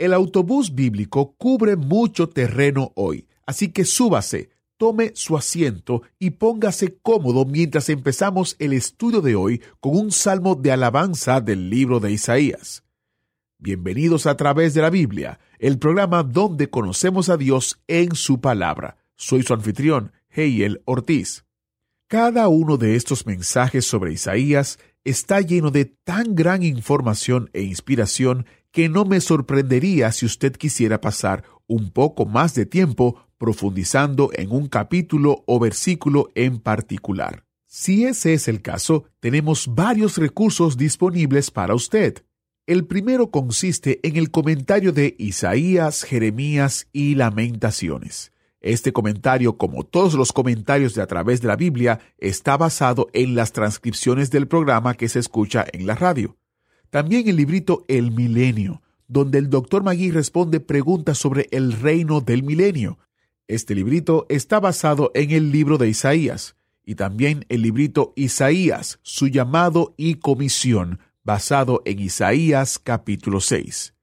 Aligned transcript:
El 0.00 0.14
autobús 0.14 0.74
bíblico 0.74 1.34
cubre 1.36 1.76
mucho 1.76 2.30
terreno 2.30 2.90
hoy, 2.94 3.28
así 3.44 3.68
que 3.68 3.84
súbase, 3.84 4.48
tome 4.78 5.12
su 5.14 5.36
asiento 5.36 6.00
y 6.18 6.30
póngase 6.30 6.96
cómodo 7.02 7.44
mientras 7.44 7.90
empezamos 7.90 8.56
el 8.58 8.72
estudio 8.72 9.20
de 9.20 9.34
hoy 9.34 9.60
con 9.78 9.94
un 9.98 10.10
salmo 10.10 10.54
de 10.54 10.72
alabanza 10.72 11.42
del 11.42 11.68
libro 11.68 12.00
de 12.00 12.12
Isaías. 12.12 12.82
Bienvenidos 13.58 14.24
a 14.24 14.38
través 14.38 14.72
de 14.72 14.80
la 14.80 14.88
Biblia, 14.88 15.38
el 15.58 15.78
programa 15.78 16.22
donde 16.22 16.70
conocemos 16.70 17.28
a 17.28 17.36
Dios 17.36 17.82
en 17.86 18.14
su 18.14 18.40
palabra. 18.40 18.96
Soy 19.16 19.42
su 19.42 19.52
anfitrión, 19.52 20.12
Heiel 20.30 20.80
Ortiz. 20.86 21.44
Cada 22.06 22.48
uno 22.48 22.78
de 22.78 22.96
estos 22.96 23.26
mensajes 23.26 23.84
sobre 23.84 24.14
Isaías 24.14 24.78
está 25.04 25.42
lleno 25.42 25.70
de 25.70 25.84
tan 25.84 26.34
gran 26.34 26.62
información 26.62 27.50
e 27.52 27.60
inspiración 27.60 28.46
que 28.72 28.88
no 28.88 29.04
me 29.04 29.20
sorprendería 29.20 30.12
si 30.12 30.26
usted 30.26 30.52
quisiera 30.52 31.00
pasar 31.00 31.44
un 31.66 31.90
poco 31.90 32.26
más 32.26 32.54
de 32.54 32.66
tiempo 32.66 33.26
profundizando 33.38 34.30
en 34.34 34.50
un 34.52 34.68
capítulo 34.68 35.44
o 35.46 35.58
versículo 35.58 36.28
en 36.34 36.58
particular. 36.58 37.44
Si 37.66 38.04
ese 38.04 38.34
es 38.34 38.48
el 38.48 38.62
caso, 38.62 39.04
tenemos 39.20 39.74
varios 39.74 40.18
recursos 40.18 40.76
disponibles 40.76 41.50
para 41.50 41.74
usted. 41.74 42.24
El 42.66 42.86
primero 42.86 43.30
consiste 43.30 44.00
en 44.02 44.16
el 44.16 44.30
comentario 44.30 44.92
de 44.92 45.14
Isaías, 45.18 46.02
Jeremías 46.02 46.88
y 46.92 47.14
Lamentaciones. 47.14 48.32
Este 48.60 48.92
comentario, 48.92 49.56
como 49.56 49.84
todos 49.84 50.14
los 50.14 50.32
comentarios 50.32 50.94
de 50.94 51.02
a 51.02 51.06
través 51.06 51.40
de 51.40 51.48
la 51.48 51.56
Biblia, 51.56 52.00
está 52.18 52.56
basado 52.56 53.08
en 53.14 53.34
las 53.34 53.52
transcripciones 53.52 54.30
del 54.30 54.48
programa 54.48 54.94
que 54.94 55.08
se 55.08 55.18
escucha 55.18 55.64
en 55.72 55.86
la 55.86 55.94
radio. 55.94 56.36
También 56.90 57.28
el 57.28 57.36
librito 57.36 57.84
El 57.88 58.10
Milenio, 58.10 58.82
donde 59.06 59.38
el 59.38 59.48
doctor 59.48 59.82
Magui 59.82 60.10
responde 60.10 60.60
preguntas 60.60 61.18
sobre 61.18 61.48
el 61.52 61.72
reino 61.72 62.20
del 62.20 62.42
milenio. 62.42 62.98
Este 63.48 63.74
librito 63.74 64.26
está 64.28 64.60
basado 64.60 65.10
en 65.14 65.30
el 65.30 65.50
libro 65.50 65.78
de 65.78 65.88
Isaías 65.88 66.56
y 66.84 66.96
también 66.96 67.44
el 67.48 67.62
librito 67.62 68.12
Isaías, 68.16 68.98
su 69.02 69.28
llamado 69.28 69.94
y 69.96 70.16
comisión, 70.16 70.98
basado 71.22 71.82
en 71.84 72.00
Isaías 72.00 72.78
capítulo 72.78 73.40
6. 73.40 73.94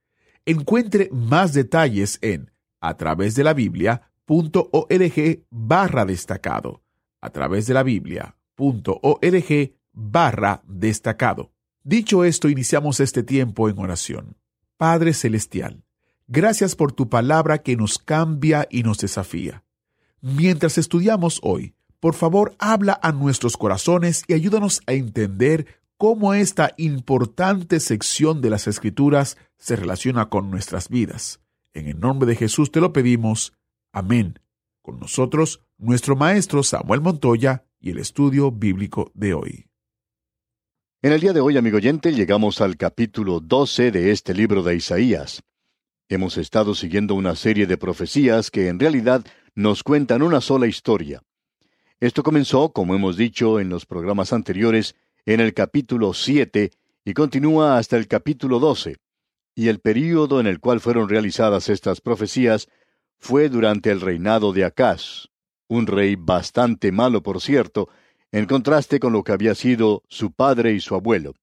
Encuentre 0.45 1.09
más 1.11 1.53
detalles 1.53 2.19
en 2.21 2.51
a 2.79 2.95
través 2.95 3.35
de 3.35 3.43
la 3.43 3.53
Biblia.org 3.53 5.45
barra 5.49 6.05
destacado. 6.05 6.83
A 7.19 7.29
través 7.31 7.67
de 7.67 7.73
la 7.73 7.83
Biblia.org 7.83 9.71
barra 9.93 10.61
destacado. 10.65 11.51
Dicho 11.87 12.25
esto, 12.25 12.49
iniciamos 12.49 12.99
este 12.99 13.23
tiempo 13.23 13.69
en 13.69 13.79
oración. 13.79 14.35
Padre 14.75 15.13
Celestial, 15.13 15.85
gracias 16.27 16.75
por 16.75 16.91
tu 16.91 17.07
palabra 17.07 17.59
que 17.59 17.77
nos 17.77 17.97
cambia 17.97 18.67
y 18.69 18.83
nos 18.83 18.97
desafía. 18.97 19.63
Mientras 20.19 20.77
estudiamos 20.77 21.39
hoy, 21.43 21.75
por 22.01 22.13
favor 22.13 22.57
habla 22.59 22.99
a 23.01 23.13
nuestros 23.13 23.55
corazones 23.55 24.25
y 24.27 24.33
ayúdanos 24.33 24.81
a 24.85 24.91
entender 24.91 25.65
cómo 25.95 26.33
esta 26.33 26.73
importante 26.75 27.79
sección 27.79 28.41
de 28.41 28.49
las 28.49 28.67
Escrituras 28.67 29.37
se 29.55 29.77
relaciona 29.77 30.27
con 30.27 30.51
nuestras 30.51 30.89
vidas. 30.89 31.39
En 31.73 31.87
el 31.87 32.01
nombre 32.01 32.27
de 32.27 32.35
Jesús 32.35 32.69
te 32.69 32.81
lo 32.81 32.91
pedimos. 32.91 33.53
Amén. 33.93 34.39
Con 34.81 34.99
nosotros, 34.99 35.63
nuestro 35.77 36.17
maestro 36.17 36.63
Samuel 36.63 36.99
Montoya 36.99 37.63
y 37.79 37.91
el 37.91 37.99
estudio 37.99 38.51
bíblico 38.51 39.09
de 39.13 39.33
hoy. 39.33 39.66
En 41.07 41.13
el 41.13 41.21
día 41.21 41.31
de 41.31 41.39
hoy, 41.39 41.55
amigo 41.55 41.77
oyente, 41.77 42.11
llegamos 42.11 42.59
al 42.59 42.75
capítulo 42.75 43.39
12 43.39 43.91
de 43.91 44.11
este 44.11 44.33
libro 44.33 44.61
de 44.61 44.75
Isaías. 44.75 45.41
Hemos 46.09 46.37
estado 46.37 46.75
siguiendo 46.75 47.15
una 47.15 47.37
serie 47.37 47.65
de 47.65 47.77
profecías 47.77 48.51
que 48.51 48.67
en 48.67 48.77
realidad 48.77 49.25
nos 49.55 49.83
cuentan 49.83 50.21
una 50.21 50.41
sola 50.41 50.67
historia. 50.67 51.23
Esto 52.01 52.23
comenzó, 52.23 52.73
como 52.73 52.93
hemos 52.93 53.15
dicho 53.15 53.61
en 53.61 53.69
los 53.69 53.85
programas 53.85 54.33
anteriores, 54.33 54.95
en 55.25 55.39
el 55.39 55.53
capítulo 55.53 56.13
7 56.13 56.71
y 57.05 57.13
continúa 57.13 57.77
hasta 57.77 57.95
el 57.95 58.09
capítulo 58.09 58.59
12. 58.59 58.97
Y 59.55 59.69
el 59.69 59.79
período 59.79 60.41
en 60.41 60.47
el 60.47 60.59
cual 60.59 60.81
fueron 60.81 61.07
realizadas 61.07 61.69
estas 61.69 62.01
profecías 62.01 62.67
fue 63.17 63.47
durante 63.47 63.91
el 63.91 64.01
reinado 64.01 64.51
de 64.51 64.65
Acaz, 64.65 65.29
un 65.69 65.87
rey 65.87 66.17
bastante 66.17 66.91
malo, 66.91 67.23
por 67.23 67.39
cierto, 67.39 67.87
en 68.37 68.45
contraste 68.45 68.99
con 68.99 69.13
lo 69.13 69.23
que 69.23 69.31
había 69.31 69.55
sido 69.55 70.03
su 70.09 70.31
padre 70.31 70.73
y 70.73 70.79
su 70.79 70.93
abuelo. 70.93 71.33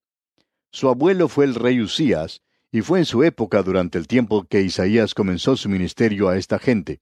Su 0.71 0.87
abuelo 0.87 1.27
fue 1.27 1.43
el 1.43 1.53
rey 1.53 1.81
Usías, 1.81 2.41
y 2.71 2.83
fue 2.83 2.99
en 2.99 3.05
su 3.05 3.21
época 3.23 3.63
durante 3.63 3.97
el 3.97 4.07
tiempo 4.07 4.45
que 4.45 4.61
Isaías 4.61 5.13
comenzó 5.13 5.57
su 5.57 5.67
ministerio 5.67 6.29
a 6.29 6.37
esta 6.37 6.57
gente. 6.57 7.01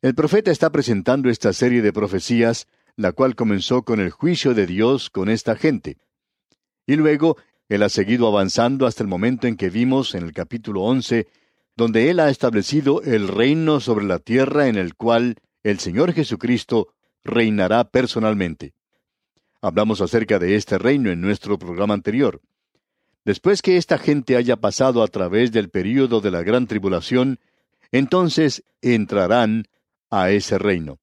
El 0.00 0.14
profeta 0.14 0.50
está 0.50 0.70
presentando 0.72 1.28
esta 1.28 1.52
serie 1.52 1.82
de 1.82 1.92
profecías, 1.92 2.66
la 2.96 3.12
cual 3.12 3.34
comenzó 3.34 3.82
con 3.82 4.00
el 4.00 4.08
juicio 4.08 4.54
de 4.54 4.66
Dios 4.66 5.10
con 5.10 5.28
esta 5.28 5.54
gente. 5.54 5.98
Y 6.86 6.96
luego, 6.96 7.36
él 7.68 7.82
ha 7.82 7.90
seguido 7.90 8.26
avanzando 8.26 8.86
hasta 8.86 9.02
el 9.02 9.08
momento 9.08 9.48
en 9.48 9.56
que 9.56 9.68
vimos 9.68 10.14
en 10.14 10.22
el 10.22 10.32
capítulo 10.32 10.80
11, 10.84 11.28
donde 11.76 12.08
él 12.08 12.20
ha 12.20 12.30
establecido 12.30 13.02
el 13.02 13.28
reino 13.28 13.80
sobre 13.80 14.06
la 14.06 14.18
tierra 14.18 14.68
en 14.68 14.76
el 14.76 14.94
cual 14.94 15.36
el 15.62 15.78
Señor 15.78 16.14
Jesucristo 16.14 16.88
reinará 17.24 17.84
personalmente. 17.84 18.74
Hablamos 19.60 20.00
acerca 20.00 20.38
de 20.38 20.56
este 20.56 20.78
reino 20.78 21.10
en 21.10 21.20
nuestro 21.20 21.58
programa 21.58 21.94
anterior. 21.94 22.40
Después 23.24 23.62
que 23.62 23.76
esta 23.76 23.98
gente 23.98 24.36
haya 24.36 24.56
pasado 24.56 25.02
a 25.02 25.08
través 25.08 25.52
del 25.52 25.70
período 25.70 26.20
de 26.20 26.32
la 26.32 26.42
gran 26.42 26.66
tribulación, 26.66 27.38
entonces 27.92 28.64
entrarán 28.80 29.66
a 30.10 30.30
ese 30.30 30.58
reino. 30.58 30.98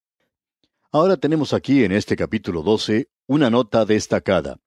Ahora 0.92 1.18
tenemos 1.18 1.54
aquí 1.54 1.84
en 1.84 1.94
este 1.94 2.16
capítulo 2.16 2.62
12 2.62 3.08
una 3.28 3.50
nota 3.50 3.86
destacada. 3.86 4.58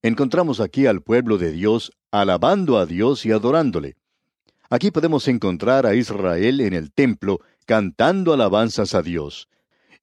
Encontramos 0.00 0.60
aquí 0.60 0.86
al 0.86 1.02
pueblo 1.02 1.36
de 1.36 1.52
Dios 1.52 1.92
alabando 2.10 2.78
a 2.78 2.86
Dios 2.86 3.26
y 3.26 3.32
adorándole. 3.32 3.96
Aquí 4.70 4.90
podemos 4.90 5.28
encontrar 5.28 5.84
a 5.84 5.94
Israel 5.94 6.60
en 6.60 6.72
el 6.72 6.92
templo 6.92 7.40
cantando 7.66 8.32
alabanzas 8.32 8.94
a 8.94 9.02
Dios 9.02 9.48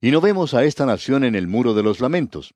y 0.04 0.10
no 0.10 0.20
vemos 0.20 0.52
a 0.52 0.64
esta 0.64 0.84
nación 0.84 1.24
en 1.24 1.34
el 1.34 1.46
muro 1.46 1.72
de 1.72 1.82
los 1.82 2.00
lamentos. 2.00 2.52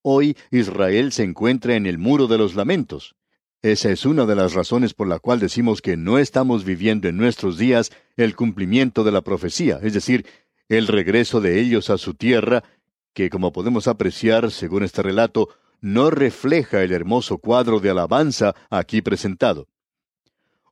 Hoy 0.00 0.34
Israel 0.50 1.12
se 1.12 1.24
encuentra 1.24 1.74
en 1.74 1.84
el 1.84 1.98
muro 1.98 2.26
de 2.26 2.38
los 2.38 2.54
lamentos. 2.54 3.16
Esa 3.60 3.90
es 3.90 4.06
una 4.06 4.24
de 4.24 4.34
las 4.34 4.54
razones 4.54 4.94
por 4.94 5.06
la 5.06 5.18
cual 5.18 5.40
decimos 5.40 5.82
que 5.82 5.98
no 5.98 6.16
estamos 6.16 6.64
viviendo 6.64 7.06
en 7.06 7.18
nuestros 7.18 7.58
días 7.58 7.92
el 8.16 8.34
cumplimiento 8.34 9.04
de 9.04 9.12
la 9.12 9.20
profecía, 9.20 9.78
es 9.82 9.92
decir, 9.92 10.24
el 10.70 10.86
regreso 10.86 11.42
de 11.42 11.60
ellos 11.60 11.90
a 11.90 11.98
su 11.98 12.14
tierra, 12.14 12.64
que 13.12 13.28
como 13.28 13.52
podemos 13.52 13.86
apreciar 13.86 14.50
según 14.50 14.82
este 14.82 15.02
relato, 15.02 15.50
no 15.82 16.08
refleja 16.08 16.82
el 16.82 16.92
hermoso 16.92 17.36
cuadro 17.36 17.80
de 17.80 17.90
alabanza 17.90 18.54
aquí 18.70 19.02
presentado. 19.02 19.68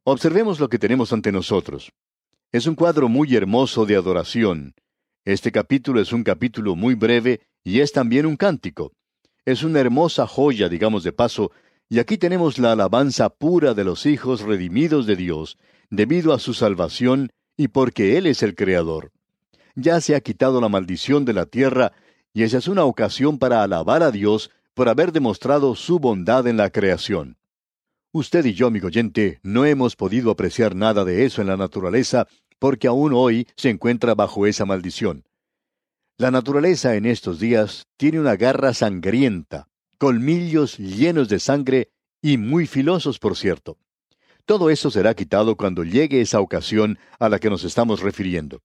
Observemos 0.04 0.58
lo 0.58 0.70
que 0.70 0.78
tenemos 0.78 1.12
ante 1.12 1.32
nosotros. 1.32 1.92
Es 2.50 2.66
un 2.66 2.76
cuadro 2.76 3.10
muy 3.10 3.36
hermoso 3.36 3.84
de 3.84 3.96
adoración, 3.96 4.74
este 5.32 5.52
capítulo 5.52 6.00
es 6.00 6.14
un 6.14 6.24
capítulo 6.24 6.74
muy 6.74 6.94
breve 6.94 7.42
y 7.62 7.80
es 7.80 7.92
también 7.92 8.24
un 8.24 8.38
cántico. 8.38 8.92
Es 9.44 9.62
una 9.62 9.78
hermosa 9.78 10.26
joya, 10.26 10.70
digamos 10.70 11.04
de 11.04 11.12
paso, 11.12 11.52
y 11.90 11.98
aquí 11.98 12.16
tenemos 12.16 12.58
la 12.58 12.72
alabanza 12.72 13.28
pura 13.28 13.74
de 13.74 13.84
los 13.84 14.06
hijos 14.06 14.40
redimidos 14.40 15.06
de 15.06 15.16
Dios, 15.16 15.58
debido 15.90 16.32
a 16.32 16.38
su 16.38 16.54
salvación 16.54 17.30
y 17.58 17.68
porque 17.68 18.16
Él 18.16 18.26
es 18.26 18.42
el 18.42 18.54
Creador. 18.54 19.12
Ya 19.74 20.00
se 20.00 20.14
ha 20.14 20.22
quitado 20.22 20.62
la 20.62 20.70
maldición 20.70 21.26
de 21.26 21.34
la 21.34 21.44
tierra, 21.44 21.92
y 22.32 22.44
esa 22.44 22.56
es 22.56 22.66
una 22.66 22.84
ocasión 22.84 23.38
para 23.38 23.62
alabar 23.62 24.02
a 24.02 24.10
Dios 24.10 24.50
por 24.72 24.88
haber 24.88 25.12
demostrado 25.12 25.74
su 25.74 25.98
bondad 25.98 26.46
en 26.46 26.56
la 26.56 26.70
creación. 26.70 27.36
Usted 28.12 28.46
y 28.46 28.54
yo, 28.54 28.68
amigo 28.68 28.86
oyente, 28.86 29.40
no 29.42 29.66
hemos 29.66 29.94
podido 29.94 30.30
apreciar 30.30 30.74
nada 30.74 31.04
de 31.04 31.26
eso 31.26 31.42
en 31.42 31.48
la 31.48 31.58
naturaleza 31.58 32.28
porque 32.58 32.88
aún 32.88 33.12
hoy 33.14 33.46
se 33.56 33.70
encuentra 33.70 34.14
bajo 34.14 34.46
esa 34.46 34.64
maldición. 34.64 35.24
La 36.16 36.30
naturaleza 36.30 36.96
en 36.96 37.06
estos 37.06 37.38
días 37.38 37.86
tiene 37.96 38.18
una 38.18 38.36
garra 38.36 38.74
sangrienta, 38.74 39.68
colmillos 39.98 40.76
llenos 40.78 41.28
de 41.28 41.38
sangre 41.38 41.92
y 42.20 42.38
muy 42.38 42.66
filosos, 42.66 43.18
por 43.18 43.36
cierto. 43.36 43.78
Todo 44.44 44.70
eso 44.70 44.90
será 44.90 45.14
quitado 45.14 45.56
cuando 45.56 45.84
llegue 45.84 46.20
esa 46.20 46.40
ocasión 46.40 46.98
a 47.18 47.28
la 47.28 47.38
que 47.38 47.50
nos 47.50 47.64
estamos 47.64 48.00
refiriendo. 48.00 48.62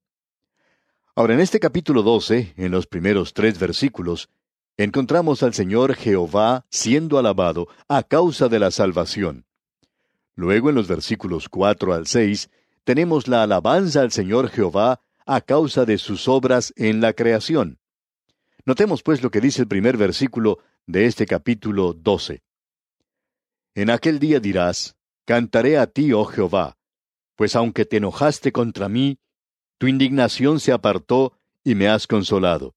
Ahora, 1.15 1.35
en 1.35 1.41
este 1.41 1.59
capítulo 1.59 2.01
12, 2.01 2.53
en 2.57 2.71
los 2.71 2.87
primeros 2.87 3.33
tres 3.33 3.59
versículos, 3.59 4.29
encontramos 4.77 5.43
al 5.43 5.53
Señor 5.53 5.93
Jehová 5.93 6.65
siendo 6.71 7.19
alabado 7.19 7.67
a 7.87 8.01
causa 8.01 8.49
de 8.49 8.57
la 8.57 8.71
salvación. 8.71 9.45
Luego, 10.35 10.69
en 10.69 10.75
los 10.75 10.87
versículos 10.87 11.49
4 11.49 11.93
al 11.93 12.07
6, 12.07 12.49
tenemos 12.83 13.27
la 13.27 13.43
alabanza 13.43 14.01
al 14.01 14.11
Señor 14.11 14.49
Jehová 14.49 15.01
a 15.25 15.41
causa 15.41 15.85
de 15.85 15.97
sus 15.97 16.27
obras 16.27 16.73
en 16.75 17.01
la 17.01 17.13
creación. 17.13 17.79
Notemos 18.65 19.03
pues 19.03 19.23
lo 19.23 19.31
que 19.31 19.41
dice 19.41 19.61
el 19.61 19.67
primer 19.67 19.97
versículo 19.97 20.59
de 20.85 21.05
este 21.05 21.25
capítulo 21.25 21.93
12. 21.93 22.43
En 23.75 23.89
aquel 23.89 24.19
día 24.19 24.39
dirás, 24.39 24.95
Cantaré 25.25 25.77
a 25.77 25.87
ti, 25.87 26.11
oh 26.11 26.25
Jehová, 26.25 26.77
pues 27.35 27.55
aunque 27.55 27.85
te 27.85 27.97
enojaste 27.97 28.51
contra 28.51 28.89
mí, 28.89 29.19
tu 29.77 29.87
indignación 29.87 30.59
se 30.59 30.73
apartó 30.73 31.33
y 31.63 31.75
me 31.75 31.87
has 31.87 32.07
consolado. 32.07 32.75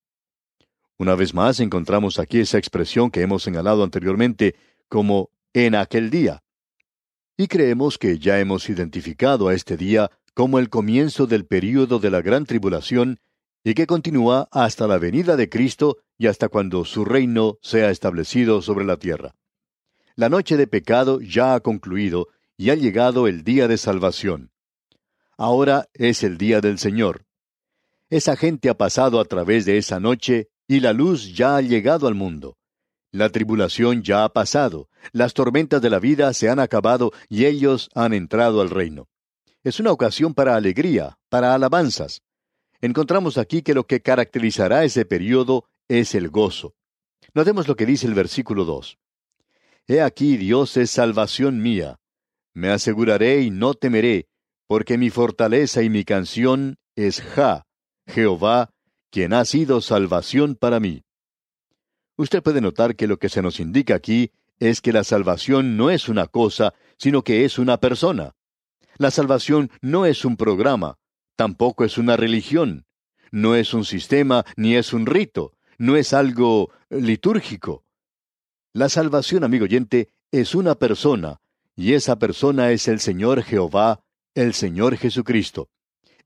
Una 0.96 1.14
vez 1.14 1.34
más 1.34 1.60
encontramos 1.60 2.18
aquí 2.18 2.38
esa 2.38 2.58
expresión 2.58 3.10
que 3.10 3.20
hemos 3.20 3.42
señalado 3.42 3.82
anteriormente 3.82 4.54
como 4.88 5.30
en 5.52 5.74
aquel 5.74 6.10
día. 6.10 6.42
Y 7.36 7.48
creemos 7.48 7.98
que 7.98 8.18
ya 8.18 8.40
hemos 8.40 8.68
identificado 8.70 9.48
a 9.48 9.54
este 9.54 9.76
día 9.76 10.10
como 10.34 10.58
el 10.58 10.68
comienzo 10.70 11.26
del 11.26 11.44
período 11.46 11.98
de 11.98 12.10
la 12.10 12.22
gran 12.22 12.46
tribulación 12.46 13.20
y 13.62 13.74
que 13.74 13.86
continúa 13.86 14.48
hasta 14.52 14.86
la 14.86 14.98
venida 14.98 15.36
de 15.36 15.48
Cristo 15.48 15.98
y 16.18 16.28
hasta 16.28 16.48
cuando 16.48 16.84
su 16.84 17.04
reino 17.04 17.58
sea 17.62 17.90
establecido 17.90 18.62
sobre 18.62 18.84
la 18.84 18.96
tierra. 18.96 19.34
La 20.14 20.28
noche 20.28 20.56
de 20.56 20.66
pecado 20.66 21.20
ya 21.20 21.54
ha 21.54 21.60
concluido 21.60 22.28
y 22.56 22.70
ha 22.70 22.74
llegado 22.74 23.26
el 23.26 23.44
día 23.44 23.68
de 23.68 23.76
salvación. 23.76 24.50
Ahora 25.36 25.88
es 25.92 26.22
el 26.22 26.38
día 26.38 26.60
del 26.60 26.78
Señor. 26.78 27.26
Esa 28.08 28.36
gente 28.36 28.70
ha 28.70 28.78
pasado 28.78 29.20
a 29.20 29.24
través 29.24 29.66
de 29.66 29.76
esa 29.76 30.00
noche 30.00 30.48
y 30.66 30.80
la 30.80 30.92
luz 30.92 31.34
ya 31.34 31.56
ha 31.56 31.60
llegado 31.60 32.06
al 32.06 32.14
mundo. 32.14 32.56
La 33.10 33.30
tribulación 33.30 34.02
ya 34.02 34.24
ha 34.24 34.32
pasado, 34.32 34.88
las 35.12 35.34
tormentas 35.34 35.80
de 35.82 35.90
la 35.90 35.98
vida 35.98 36.32
se 36.32 36.48
han 36.48 36.58
acabado 36.58 37.12
y 37.28 37.44
ellos 37.44 37.90
han 37.94 38.12
entrado 38.12 38.60
al 38.60 38.70
reino. 38.70 39.08
Es 39.64 39.80
una 39.80 39.92
ocasión 39.92 40.34
para 40.34 40.56
alegría, 40.56 41.18
para 41.28 41.54
alabanzas. 41.54 42.22
Encontramos 42.80 43.38
aquí 43.38 43.62
que 43.62 43.74
lo 43.74 43.86
que 43.86 44.00
caracterizará 44.00 44.84
ese 44.84 45.04
periodo 45.04 45.64
es 45.88 46.14
el 46.14 46.28
gozo. 46.28 46.74
Notemos 47.34 47.68
lo 47.68 47.76
que 47.76 47.86
dice 47.86 48.06
el 48.06 48.14
versículo 48.14 48.64
2. 48.64 48.98
He 49.88 50.00
aquí 50.00 50.36
Dios 50.36 50.76
es 50.76 50.90
salvación 50.90 51.62
mía. 51.62 51.98
Me 52.54 52.70
aseguraré 52.70 53.42
y 53.42 53.50
no 53.50 53.74
temeré, 53.74 54.28
porque 54.66 54.98
mi 54.98 55.10
fortaleza 55.10 55.82
y 55.82 55.90
mi 55.90 56.04
canción 56.04 56.78
es 56.96 57.20
Ja, 57.20 57.66
Jehová, 58.06 58.70
quien 59.10 59.32
ha 59.32 59.44
sido 59.44 59.80
salvación 59.80 60.56
para 60.56 60.80
mí. 60.80 61.02
Usted 62.16 62.42
puede 62.42 62.60
notar 62.60 62.96
que 62.96 63.06
lo 63.06 63.18
que 63.18 63.28
se 63.28 63.42
nos 63.42 63.60
indica 63.60 63.94
aquí 63.94 64.32
es 64.58 64.80
que 64.80 64.92
la 64.92 65.04
salvación 65.04 65.76
no 65.76 65.90
es 65.90 66.08
una 66.08 66.26
cosa, 66.26 66.74
sino 66.98 67.22
que 67.22 67.44
es 67.44 67.58
una 67.58 67.78
persona. 67.78 68.34
La 68.98 69.10
salvación 69.10 69.70
no 69.82 70.06
es 70.06 70.24
un 70.24 70.36
programa, 70.36 70.98
tampoco 71.36 71.84
es 71.84 71.98
una 71.98 72.16
religión, 72.16 72.86
no 73.30 73.54
es 73.54 73.74
un 73.74 73.84
sistema 73.84 74.44
ni 74.56 74.76
es 74.76 74.92
un 74.92 75.06
rito, 75.06 75.52
no 75.78 75.96
es 75.96 76.12
algo 76.14 76.70
litúrgico. 76.88 77.84
La 78.72 78.88
salvación, 78.88 79.44
amigo 79.44 79.64
oyente, 79.64 80.10
es 80.30 80.54
una 80.54 80.74
persona, 80.74 81.40
y 81.74 81.92
esa 81.92 82.18
persona 82.18 82.70
es 82.70 82.88
el 82.88 83.00
Señor 83.00 83.42
Jehová, 83.42 84.02
el 84.34 84.54
Señor 84.54 84.96
Jesucristo. 84.96 85.68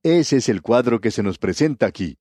Ese 0.03 0.39
es 0.39 0.49
el 0.49 0.63
cuadro 0.63 1.01
que 1.01 1.11
se 1.11 1.23
nos 1.23 1.39
presenta 1.39 1.87
aquí. 1.87 2.19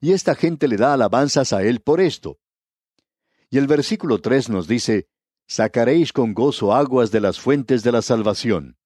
Y 0.00 0.12
esta 0.12 0.34
gente 0.34 0.68
le 0.68 0.76
da 0.76 0.92
alabanzas 0.92 1.52
a 1.52 1.62
Él 1.62 1.80
por 1.80 2.00
esto. 2.00 2.38
Y 3.48 3.58
el 3.58 3.66
versículo 3.66 4.20
3 4.20 4.50
nos 4.50 4.66
dice, 4.66 5.08
Sacaréis 5.46 6.12
con 6.12 6.32
gozo 6.32 6.74
aguas 6.74 7.10
de 7.10 7.20
las 7.20 7.38
fuentes 7.38 7.82
de 7.82 7.92
la 7.92 8.02
salvación. 8.02 8.76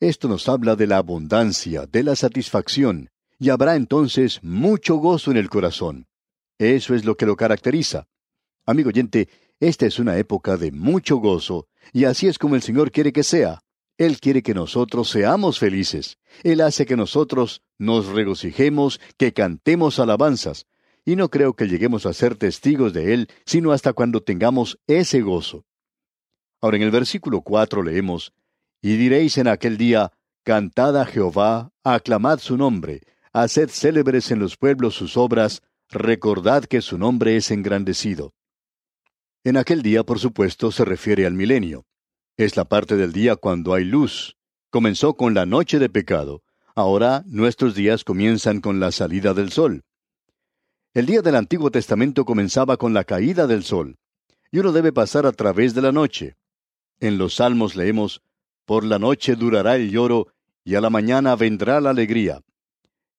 Esto 0.00 0.26
nos 0.26 0.48
habla 0.48 0.74
de 0.74 0.86
la 0.86 0.96
abundancia, 0.96 1.86
de 1.86 2.02
la 2.02 2.16
satisfacción, 2.16 3.10
y 3.38 3.50
habrá 3.50 3.76
entonces 3.76 4.42
mucho 4.42 4.96
gozo 4.96 5.30
en 5.30 5.36
el 5.36 5.50
corazón. 5.50 6.06
Eso 6.58 6.94
es 6.94 7.04
lo 7.04 7.16
que 7.16 7.26
lo 7.26 7.36
caracteriza. 7.36 8.06
Amigo 8.64 8.88
oyente, 8.88 9.28
esta 9.60 9.86
es 9.86 9.98
una 9.98 10.16
época 10.16 10.56
de 10.56 10.72
mucho 10.72 11.16
gozo, 11.16 11.68
y 11.92 12.04
así 12.04 12.26
es 12.26 12.38
como 12.38 12.54
el 12.54 12.62
Señor 12.62 12.90
quiere 12.90 13.12
que 13.12 13.22
sea. 13.22 13.60
Él 13.98 14.18
quiere 14.20 14.42
que 14.42 14.54
nosotros 14.54 15.10
seamos 15.10 15.58
felices. 15.58 16.18
Él 16.42 16.62
hace 16.62 16.86
que 16.86 16.96
nosotros 16.96 17.62
nos 17.78 18.06
regocijemos, 18.06 19.00
que 19.16 19.32
cantemos 19.32 19.98
alabanzas. 19.98 20.66
Y 21.04 21.16
no 21.16 21.28
creo 21.28 21.54
que 21.54 21.66
lleguemos 21.66 22.06
a 22.06 22.12
ser 22.12 22.36
testigos 22.36 22.92
de 22.92 23.12
Él, 23.14 23.28
sino 23.44 23.72
hasta 23.72 23.92
cuando 23.92 24.22
tengamos 24.22 24.78
ese 24.86 25.20
gozo. 25.20 25.66
Ahora 26.60 26.78
en 26.78 26.82
el 26.82 26.90
versículo 26.90 27.42
cuatro 27.42 27.82
leemos, 27.82 28.32
Y 28.80 28.96
diréis 28.96 29.38
en 29.38 29.48
aquel 29.48 29.76
día, 29.76 30.12
Cantad 30.44 31.00
a 31.00 31.06
Jehová, 31.06 31.72
aclamad 31.82 32.38
su 32.38 32.56
nombre, 32.58 33.00
haced 33.32 33.70
célebres 33.70 34.30
en 34.30 34.38
los 34.38 34.56
pueblos 34.58 34.94
sus 34.94 35.16
obras, 35.16 35.62
recordad 35.88 36.64
que 36.64 36.82
su 36.82 36.98
nombre 36.98 37.36
es 37.36 37.50
engrandecido. 37.50 38.34
En 39.42 39.56
aquel 39.56 39.82
día, 39.82 40.04
por 40.04 40.18
supuesto, 40.18 40.70
se 40.70 40.84
refiere 40.84 41.26
al 41.26 41.34
milenio. 41.34 41.86
Es 42.36 42.56
la 42.56 42.64
parte 42.64 42.96
del 42.96 43.12
día 43.12 43.36
cuando 43.36 43.74
hay 43.74 43.84
luz. 43.84 44.36
Comenzó 44.70 45.14
con 45.14 45.34
la 45.34 45.46
noche 45.46 45.78
de 45.78 45.88
pecado. 45.88 46.42
Ahora 46.74 47.22
nuestros 47.26 47.74
días 47.74 48.04
comienzan 48.04 48.60
con 48.60 48.80
la 48.80 48.90
salida 48.90 49.34
del 49.34 49.52
sol. 49.52 49.84
El 50.94 51.06
día 51.06 51.20
del 51.20 51.34
Antiguo 51.34 51.70
Testamento 51.70 52.24
comenzaba 52.24 52.76
con 52.76 52.94
la 52.94 53.04
caída 53.04 53.46
del 53.46 53.64
sol, 53.64 53.98
y 54.50 54.60
uno 54.60 54.72
debe 54.72 54.92
pasar 54.92 55.26
a 55.26 55.32
través 55.32 55.74
de 55.74 55.82
la 55.82 55.92
noche. 55.92 56.36
En 57.00 57.18
los 57.18 57.34
Salmos 57.34 57.76
leemos, 57.76 58.22
Por 58.64 58.84
la 58.84 58.98
noche 58.98 59.36
durará 59.36 59.76
el 59.76 59.90
lloro, 59.90 60.28
y 60.64 60.76
a 60.76 60.80
la 60.80 60.90
mañana 60.90 61.36
vendrá 61.36 61.80
la 61.80 61.90
alegría. 61.90 62.40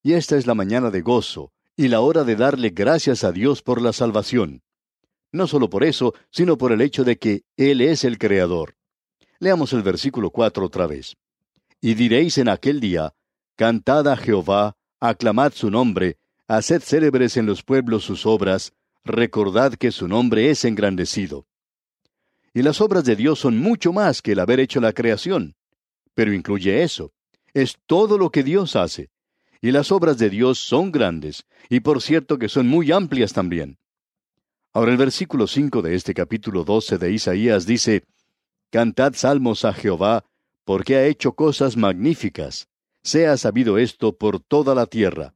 Y 0.02 0.14
esta 0.14 0.38
es 0.38 0.48
la 0.48 0.56
mañana 0.56 0.90
de 0.90 1.02
gozo, 1.02 1.52
y 1.76 1.90
la 1.90 2.02
hora 2.02 2.24
de 2.24 2.36
darle 2.36 2.70
gracias 2.70 3.24
a 3.24 3.32
Dios 3.32 3.62
por 3.62 3.82
la 3.82 3.94
salvación 3.94 4.64
no 5.36 5.48
solo 5.48 5.70
por 5.70 5.84
eso, 5.84 6.16
sino 6.32 6.58
por 6.58 6.72
el 6.72 6.82
hecho 6.82 7.04
de 7.04 7.18
que 7.18 7.44
Él 7.58 7.82
es 7.82 8.04
el 8.04 8.18
Creador. 8.18 8.76
Leamos 9.40 9.74
el 9.74 9.84
versículo 9.84 10.32
4 10.32 10.66
otra 10.66 10.88
vez. 10.88 11.18
Y 11.82 11.94
diréis 11.94 12.38
en 12.38 12.50
aquel 12.50 12.80
día, 12.80 13.14
Cantad 13.56 14.08
a 14.08 14.18
Jehová, 14.18 14.76
aclamad 15.00 15.52
su 15.54 15.70
nombre, 15.70 16.18
haced 16.48 16.82
célebres 16.82 17.38
en 17.38 17.46
los 17.46 17.64
pueblos 17.64 18.04
sus 18.04 18.26
obras, 18.26 18.74
recordad 19.04 19.74
que 19.74 19.92
su 19.92 20.08
nombre 20.08 20.50
es 20.50 20.66
engrandecido. 20.66 21.48
Y 22.54 22.62
las 22.62 22.82
obras 22.82 23.04
de 23.06 23.16
Dios 23.16 23.40
son 23.40 23.58
mucho 23.58 23.92
más 23.94 24.22
que 24.22 24.32
el 24.32 24.40
haber 24.40 24.60
hecho 24.60 24.80
la 24.80 24.94
creación, 24.94 25.56
pero 26.14 26.34
incluye 26.34 26.84
eso. 26.84 27.12
Es 27.54 27.78
todo 27.86 28.18
lo 28.18 28.32
que 28.32 28.44
Dios 28.44 28.76
hace. 28.76 29.10
Y 29.62 29.72
las 29.72 29.92
obras 29.92 30.18
de 30.18 30.30
Dios 30.30 30.60
son 30.60 30.92
grandes, 30.92 31.46
y 31.70 31.80
por 31.82 32.02
cierto 32.02 32.38
que 32.38 32.50
son 32.50 32.68
muy 32.68 32.92
amplias 32.92 33.34
también. 33.34 33.78
Ahora 34.74 34.92
el 34.92 34.98
versículo 34.98 35.48
5 35.48 35.82
de 35.82 35.96
este 35.96 36.14
capítulo 36.14 36.64
12 36.64 36.98
de 36.98 37.12
Isaías 37.12 37.66
dice, 37.66 38.04
Cantad 38.70 39.14
salmos 39.14 39.64
a 39.64 39.74
Jehová, 39.74 40.26
porque 40.66 40.98
ha 40.98 41.06
hecho 41.06 41.34
cosas 41.34 41.78
magníficas. 41.78 42.68
Sea 43.04 43.38
sabido 43.38 43.78
esto 43.78 44.18
por 44.18 44.40
toda 44.40 44.76
la 44.76 44.86
tierra. 44.88 45.35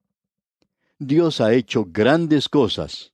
Dios 1.02 1.40
ha 1.40 1.54
hecho 1.54 1.86
grandes 1.90 2.50
cosas. 2.50 3.14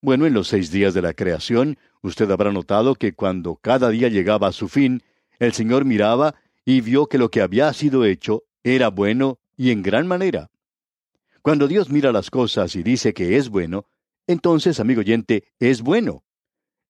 Bueno, 0.00 0.24
en 0.24 0.32
los 0.32 0.48
seis 0.48 0.70
días 0.70 0.94
de 0.94 1.02
la 1.02 1.12
creación, 1.12 1.76
usted 2.00 2.30
habrá 2.30 2.50
notado 2.50 2.94
que 2.94 3.12
cuando 3.12 3.56
cada 3.56 3.90
día 3.90 4.08
llegaba 4.08 4.48
a 4.48 4.52
su 4.52 4.68
fin, 4.68 5.02
el 5.38 5.52
Señor 5.52 5.84
miraba 5.84 6.34
y 6.64 6.80
vio 6.80 7.08
que 7.08 7.18
lo 7.18 7.30
que 7.30 7.42
había 7.42 7.70
sido 7.74 8.06
hecho 8.06 8.44
era 8.64 8.88
bueno 8.88 9.38
y 9.54 9.70
en 9.70 9.82
gran 9.82 10.06
manera. 10.06 10.50
Cuando 11.42 11.68
Dios 11.68 11.90
mira 11.90 12.10
las 12.10 12.30
cosas 12.30 12.74
y 12.74 12.82
dice 12.82 13.12
que 13.12 13.36
es 13.36 13.50
bueno, 13.50 13.84
entonces, 14.26 14.80
amigo 14.80 15.00
oyente, 15.00 15.44
es 15.58 15.82
bueno. 15.82 16.24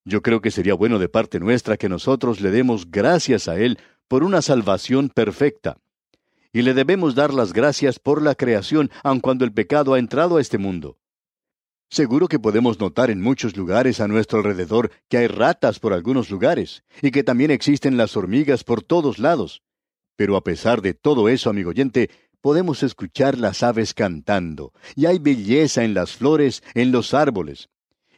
Yo 0.05 0.23
creo 0.23 0.41
que 0.41 0.53
sería 0.53 0.75
bueno 0.75 1.01
de 1.01 1.09
parte 1.09 1.41
nuestra 1.41 1.77
que 1.77 1.89
nosotros 1.89 2.41
le 2.41 2.53
demos 2.53 2.89
gracias 2.89 3.49
a 3.49 3.59
Él 3.59 3.79
por 4.07 4.23
una 4.23 4.43
salvación 4.43 5.09
perfecta. 5.09 5.79
Y 6.53 6.63
le 6.63 6.75
debemos 6.75 7.15
dar 7.15 7.33
las 7.33 7.53
gracias 7.53 7.99
por 7.99 8.23
la 8.23 8.35
creación, 8.35 8.91
aun 9.05 9.21
cuando 9.21 9.45
el 9.45 9.53
pecado 9.53 9.95
ha 9.95 9.99
entrado 9.99 10.37
a 10.37 10.41
este 10.41 10.59
mundo. 10.59 10.99
Seguro 11.89 12.29
que 12.29 12.39
podemos 12.39 12.79
notar 12.79 13.11
en 13.11 13.21
muchos 13.21 13.57
lugares 13.57 14.01
a 14.01 14.09
nuestro 14.09 14.39
alrededor 14.39 14.91
que 15.09 15.19
hay 15.19 15.27
ratas 15.27 15.79
por 15.81 15.93
algunos 15.93 16.31
lugares, 16.31 16.85
y 17.03 17.11
que 17.11 17.25
también 17.25 17.51
existen 17.51 17.97
las 17.97 18.17
hormigas 18.17 18.65
por 18.65 18.83
todos 18.83 19.19
lados. 19.19 19.63
Pero 20.17 20.37
a 20.37 20.45
pesar 20.45 20.83
de 20.83 20.95
todo 20.95 21.29
eso, 21.29 21.51
amigo 21.51 21.71
oyente, 21.71 22.11
podemos 22.41 22.83
escuchar 22.83 23.39
las 23.39 23.63
aves 23.63 23.95
cantando, 23.95 24.73
y 24.97 25.07
hay 25.07 25.19
belleza 25.19 25.85
en 25.85 25.95
las 25.95 26.13
flores, 26.13 26.63
en 26.75 26.93
los 26.93 27.15
árboles. 27.15 27.69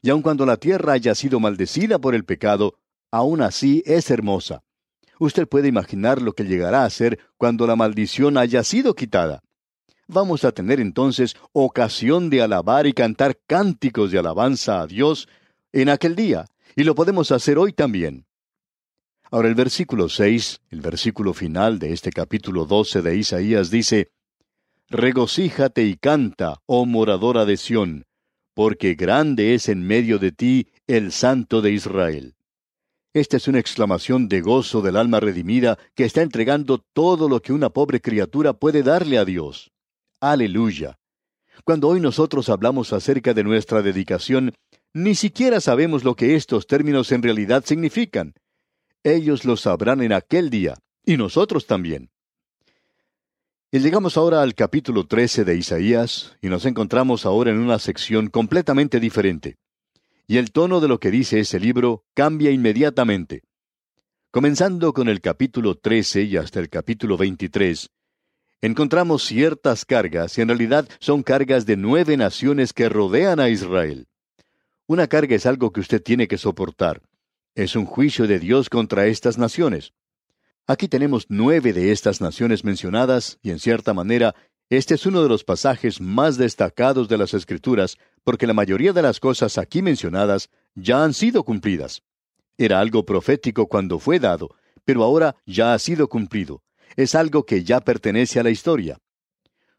Y 0.00 0.10
aun 0.10 0.22
cuando 0.22 0.46
la 0.46 0.56
tierra 0.56 0.94
haya 0.94 1.14
sido 1.14 1.38
maldecida 1.38 1.98
por 1.98 2.14
el 2.14 2.24
pecado, 2.24 2.78
aún 3.10 3.40
así 3.40 3.82
es 3.86 4.10
hermosa. 4.10 4.62
Usted 5.22 5.46
puede 5.46 5.68
imaginar 5.68 6.20
lo 6.20 6.32
que 6.32 6.42
llegará 6.42 6.84
a 6.84 6.90
ser 6.90 7.20
cuando 7.36 7.64
la 7.64 7.76
maldición 7.76 8.36
haya 8.36 8.64
sido 8.64 8.96
quitada. 8.96 9.40
Vamos 10.08 10.44
a 10.44 10.50
tener 10.50 10.80
entonces 10.80 11.36
ocasión 11.52 12.28
de 12.28 12.42
alabar 12.42 12.88
y 12.88 12.92
cantar 12.92 13.38
cánticos 13.46 14.10
de 14.10 14.18
alabanza 14.18 14.80
a 14.80 14.88
Dios 14.88 15.28
en 15.72 15.90
aquel 15.90 16.16
día, 16.16 16.46
y 16.74 16.82
lo 16.82 16.96
podemos 16.96 17.30
hacer 17.30 17.56
hoy 17.56 17.72
también. 17.72 18.26
Ahora 19.30 19.46
el 19.46 19.54
versículo 19.54 20.08
6, 20.08 20.60
el 20.70 20.80
versículo 20.80 21.34
final 21.34 21.78
de 21.78 21.92
este 21.92 22.10
capítulo 22.10 22.64
12 22.64 23.00
de 23.02 23.16
Isaías 23.16 23.70
dice, 23.70 24.10
Regocíjate 24.88 25.84
y 25.84 25.94
canta, 25.98 26.56
oh 26.66 26.84
moradora 26.84 27.44
de 27.44 27.58
Sión, 27.58 28.06
porque 28.54 28.94
grande 28.96 29.54
es 29.54 29.68
en 29.68 29.86
medio 29.86 30.18
de 30.18 30.32
ti 30.32 30.66
el 30.88 31.12
Santo 31.12 31.62
de 31.62 31.70
Israel. 31.70 32.34
Esta 33.14 33.36
es 33.36 33.46
una 33.46 33.58
exclamación 33.58 34.26
de 34.26 34.40
gozo 34.40 34.80
del 34.80 34.96
alma 34.96 35.20
redimida 35.20 35.78
que 35.94 36.06
está 36.06 36.22
entregando 36.22 36.78
todo 36.78 37.28
lo 37.28 37.42
que 37.42 37.52
una 37.52 37.68
pobre 37.68 38.00
criatura 38.00 38.54
puede 38.54 38.82
darle 38.82 39.18
a 39.18 39.26
Dios. 39.26 39.70
Aleluya. 40.18 40.98
Cuando 41.64 41.88
hoy 41.88 42.00
nosotros 42.00 42.48
hablamos 42.48 42.94
acerca 42.94 43.34
de 43.34 43.44
nuestra 43.44 43.82
dedicación, 43.82 44.54
ni 44.94 45.14
siquiera 45.14 45.60
sabemos 45.60 46.04
lo 46.04 46.16
que 46.16 46.36
estos 46.36 46.66
términos 46.66 47.12
en 47.12 47.22
realidad 47.22 47.64
significan. 47.66 48.32
Ellos 49.02 49.44
lo 49.44 49.58
sabrán 49.58 50.00
en 50.00 50.14
aquel 50.14 50.48
día, 50.48 50.78
y 51.04 51.18
nosotros 51.18 51.66
también. 51.66 52.08
Y 53.70 53.80
llegamos 53.80 54.16
ahora 54.16 54.40
al 54.40 54.54
capítulo 54.54 55.06
13 55.06 55.44
de 55.44 55.56
Isaías, 55.56 56.34
y 56.40 56.48
nos 56.48 56.64
encontramos 56.64 57.26
ahora 57.26 57.50
en 57.50 57.58
una 57.58 57.78
sección 57.78 58.28
completamente 58.28 59.00
diferente 59.00 59.58
y 60.26 60.38
el 60.38 60.52
tono 60.52 60.80
de 60.80 60.88
lo 60.88 60.98
que 61.00 61.10
dice 61.10 61.40
ese 61.40 61.60
libro 61.60 62.04
cambia 62.14 62.50
inmediatamente. 62.50 63.42
Comenzando 64.30 64.92
con 64.92 65.08
el 65.08 65.20
capítulo 65.20 65.76
13 65.76 66.22
y 66.22 66.36
hasta 66.36 66.58
el 66.58 66.70
capítulo 66.70 67.16
23, 67.16 67.90
encontramos 68.62 69.24
ciertas 69.24 69.84
cargas, 69.84 70.38
y 70.38 70.40
en 70.40 70.48
realidad 70.48 70.88
son 71.00 71.22
cargas 71.22 71.66
de 71.66 71.76
nueve 71.76 72.16
naciones 72.16 72.72
que 72.72 72.88
rodean 72.88 73.40
a 73.40 73.48
Israel. 73.50 74.06
Una 74.86 75.06
carga 75.06 75.36
es 75.36 75.46
algo 75.46 75.72
que 75.72 75.80
usted 75.80 76.02
tiene 76.02 76.28
que 76.28 76.38
soportar. 76.38 77.02
Es 77.54 77.76
un 77.76 77.84
juicio 77.84 78.26
de 78.26 78.38
Dios 78.38 78.70
contra 78.70 79.06
estas 79.06 79.36
naciones. 79.36 79.92
Aquí 80.66 80.88
tenemos 80.88 81.26
nueve 81.28 81.72
de 81.72 81.92
estas 81.92 82.20
naciones 82.20 82.64
mencionadas, 82.64 83.38
y 83.42 83.50
en 83.50 83.58
cierta 83.58 83.92
manera 83.92 84.34
este 84.70 84.94
es 84.94 85.04
uno 85.06 85.22
de 85.22 85.28
los 85.28 85.44
pasajes 85.44 86.00
más 86.00 86.36
destacados 86.36 87.08
de 87.08 87.18
las 87.18 87.34
Escrituras, 87.34 87.98
porque 88.24 88.46
la 88.46 88.54
mayoría 88.54 88.92
de 88.92 89.02
las 89.02 89.20
cosas 89.20 89.58
aquí 89.58 89.82
mencionadas 89.82 90.48
ya 90.74 91.04
han 91.04 91.14
sido 91.14 91.44
cumplidas. 91.44 92.02
Era 92.56 92.80
algo 92.80 93.04
profético 93.04 93.66
cuando 93.66 93.98
fue 93.98 94.18
dado, 94.18 94.54
pero 94.84 95.02
ahora 95.02 95.36
ya 95.46 95.74
ha 95.74 95.78
sido 95.78 96.08
cumplido. 96.08 96.62
Es 96.96 97.14
algo 97.14 97.44
que 97.44 97.64
ya 97.64 97.80
pertenece 97.80 98.40
a 98.40 98.42
la 98.42 98.50
historia. 98.50 98.98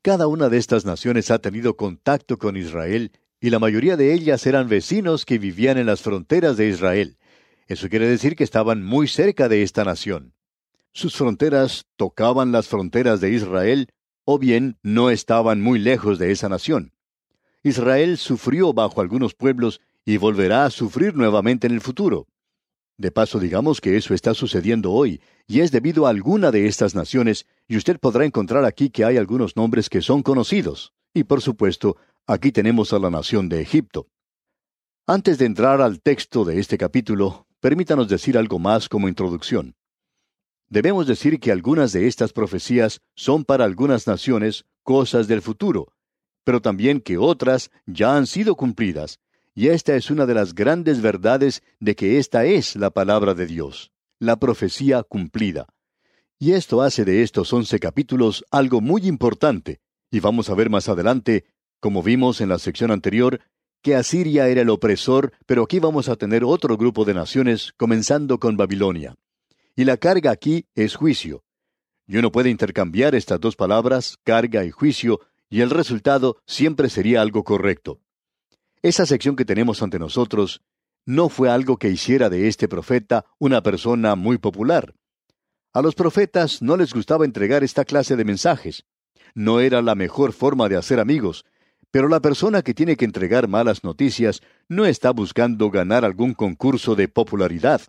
Cada 0.02 0.28
una 0.28 0.50
de 0.50 0.58
estas 0.58 0.86
naciones 0.86 1.32
ha 1.32 1.40
tenido 1.40 1.76
contacto 1.78 2.38
con 2.38 2.58
Israel, 2.58 3.12
y 3.40 3.50
la 3.50 3.60
mayoría 3.60 3.98
de 3.98 4.14
ellas 4.14 4.46
eran 4.46 4.68
vecinos 4.68 5.26
que 5.26 5.38
vivían 5.38 5.78
en 5.78 5.86
las 5.86 6.02
fronteras 6.02 6.58
de 6.58 6.68
Israel. 6.70 7.18
Eso 7.68 7.90
quiere 7.90 8.08
decir 8.08 8.36
que 8.36 8.44
estaban 8.44 8.84
muy 8.84 9.08
cerca 9.08 9.50
de 9.50 9.64
esta 9.64 9.84
nación. 9.84 10.34
Sus 10.94 11.16
fronteras 11.16 11.86
tocaban 11.96 12.52
las 12.52 12.68
fronteras 12.68 13.20
de 13.22 13.32
Israel 13.32 13.88
o 14.26 14.40
bien 14.40 14.78
no 14.84 15.10
estaban 15.10 15.62
muy 15.62 15.80
lejos 15.80 16.20
de 16.20 16.32
esa 16.32 16.50
nación. 16.50 16.94
Israel 17.64 18.18
sufrió 18.18 18.74
bajo 18.74 19.02
algunos 19.02 19.34
pueblos 19.34 19.82
y 20.06 20.18
volverá 20.18 20.66
a 20.66 20.70
sufrir 20.70 21.16
nuevamente 21.16 21.68
en 21.68 21.74
el 21.74 21.82
futuro. 21.82 22.28
De 22.98 23.12
paso, 23.12 23.40
digamos 23.40 23.82
que 23.82 23.98
eso 23.98 24.14
está 24.14 24.34
sucediendo 24.34 24.92
hoy, 24.92 25.22
y 25.48 25.62
es 25.62 25.72
debido 25.72 26.06
a 26.06 26.10
alguna 26.10 26.52
de 26.52 26.68
estas 26.68 26.94
naciones, 26.94 27.46
y 27.68 27.78
usted 27.78 28.00
podrá 28.00 28.26
encontrar 28.26 28.66
aquí 28.66 28.90
que 28.90 29.04
hay 29.04 29.18
algunos 29.18 29.56
nombres 29.56 29.90
que 29.90 30.02
son 30.02 30.22
conocidos. 30.22 30.94
Y 31.14 31.24
por 31.24 31.42
supuesto, 31.42 31.98
aquí 32.28 32.52
tenemos 32.52 32.94
a 32.94 33.00
la 33.00 33.10
nación 33.10 33.50
de 33.50 33.62
Egipto. 33.62 34.08
Antes 35.08 35.38
de 35.38 35.46
entrar 35.46 35.82
al 35.82 36.02
texto 36.02 36.46
de 36.46 36.60
este 36.60 36.78
capítulo, 36.78 37.48
permítanos 37.60 38.08
decir 38.08 38.38
algo 38.38 38.60
más 38.60 38.88
como 38.88 39.08
introducción. 39.08 39.76
Debemos 40.74 41.06
decir 41.06 41.40
que 41.40 41.52
algunas 41.52 41.92
de 41.92 42.08
estas 42.08 42.34
profecías 42.34 43.00
son 43.16 43.46
para 43.46 43.64
algunas 43.64 44.08
naciones 44.08 44.66
cosas 44.82 45.28
del 45.28 45.44
futuro, 45.44 45.94
pero 46.44 46.64
también 46.64 47.00
que 47.00 47.20
otras 47.20 47.70
ya 47.86 48.18
han 48.18 48.26
sido 48.26 48.56
cumplidas, 48.56 49.20
y 49.54 49.68
esta 49.68 49.96
es 49.96 50.10
una 50.10 50.26
de 50.26 50.34
las 50.34 50.56
grandes 50.56 51.00
verdades 51.00 51.62
de 51.80 51.96
que 51.96 52.18
esta 52.18 52.46
es 52.46 52.76
la 52.76 52.90
palabra 52.90 53.36
de 53.36 53.46
Dios, 53.46 53.92
la 54.18 54.38
profecía 54.38 55.04
cumplida. 55.04 55.68
Y 56.40 56.54
esto 56.54 56.82
hace 56.82 57.06
de 57.06 57.22
estos 57.22 57.54
once 57.54 57.80
capítulos 57.80 58.44
algo 58.50 58.82
muy 58.82 59.06
importante, 59.06 59.80
y 60.10 60.22
vamos 60.22 60.50
a 60.50 60.56
ver 60.56 60.72
más 60.72 60.90
adelante, 60.90 61.46
como 61.80 62.02
vimos 62.02 62.42
en 62.42 62.50
la 62.50 62.58
sección 62.58 62.90
anterior, 62.90 63.42
que 63.84 63.94
Asiria 63.94 64.48
era 64.48 64.62
el 64.62 64.72
opresor, 64.72 65.34
pero 65.46 65.66
aquí 65.66 65.78
vamos 65.78 66.10
a 66.10 66.16
tener 66.16 66.44
otro 66.44 66.78
grupo 66.78 67.06
de 67.06 67.14
naciones, 67.14 67.74
comenzando 67.78 68.40
con 68.40 68.58
Babilonia. 68.58 69.14
Y 69.76 69.86
la 69.86 69.98
carga 69.98 70.32
aquí 70.32 70.68
es 70.76 70.96
juicio. 70.96 71.44
Y 72.06 72.18
uno 72.18 72.32
puede 72.32 72.50
intercambiar 72.50 73.16
estas 73.16 73.40
dos 73.40 73.56
palabras, 73.56 74.18
carga 74.24 74.66
y 74.66 74.72
juicio, 74.72 75.20
y 75.50 75.62
el 75.62 75.70
resultado 75.70 76.38
siempre 76.46 76.90
sería 76.90 77.22
algo 77.22 77.44
correcto. 77.44 78.00
Esa 78.82 79.06
sección 79.06 79.36
que 79.36 79.46
tenemos 79.46 79.82
ante 79.82 79.98
nosotros 79.98 80.62
no 81.06 81.30
fue 81.30 81.50
algo 81.50 81.78
que 81.78 81.90
hiciera 81.90 82.30
de 82.30 82.48
este 82.48 82.68
profeta 82.68 83.26
una 83.40 83.64
persona 83.64 84.16
muy 84.16 84.38
popular. 84.38 84.94
A 85.74 85.82
los 85.82 85.96
profetas 85.96 86.62
no 86.62 86.78
les 86.78 86.94
gustaba 86.94 87.26
entregar 87.26 87.64
esta 87.64 87.84
clase 87.84 88.16
de 88.16 88.26
mensajes. 88.26 88.86
No 89.34 89.60
era 89.60 89.82
la 89.82 89.96
mejor 89.96 90.34
forma 90.34 90.70
de 90.70 90.78
hacer 90.78 91.00
amigos, 91.00 91.46
pero 91.90 92.08
la 92.08 92.20
persona 92.20 92.62
que 92.62 92.74
tiene 92.74 92.96
que 92.96 93.06
entregar 93.06 93.48
malas 93.48 93.84
noticias 93.84 94.42
no 94.68 94.86
está 94.86 95.12
buscando 95.12 95.72
ganar 95.72 96.06
algún 96.06 96.34
concurso 96.34 96.96
de 96.96 97.08
popularidad. 97.08 97.82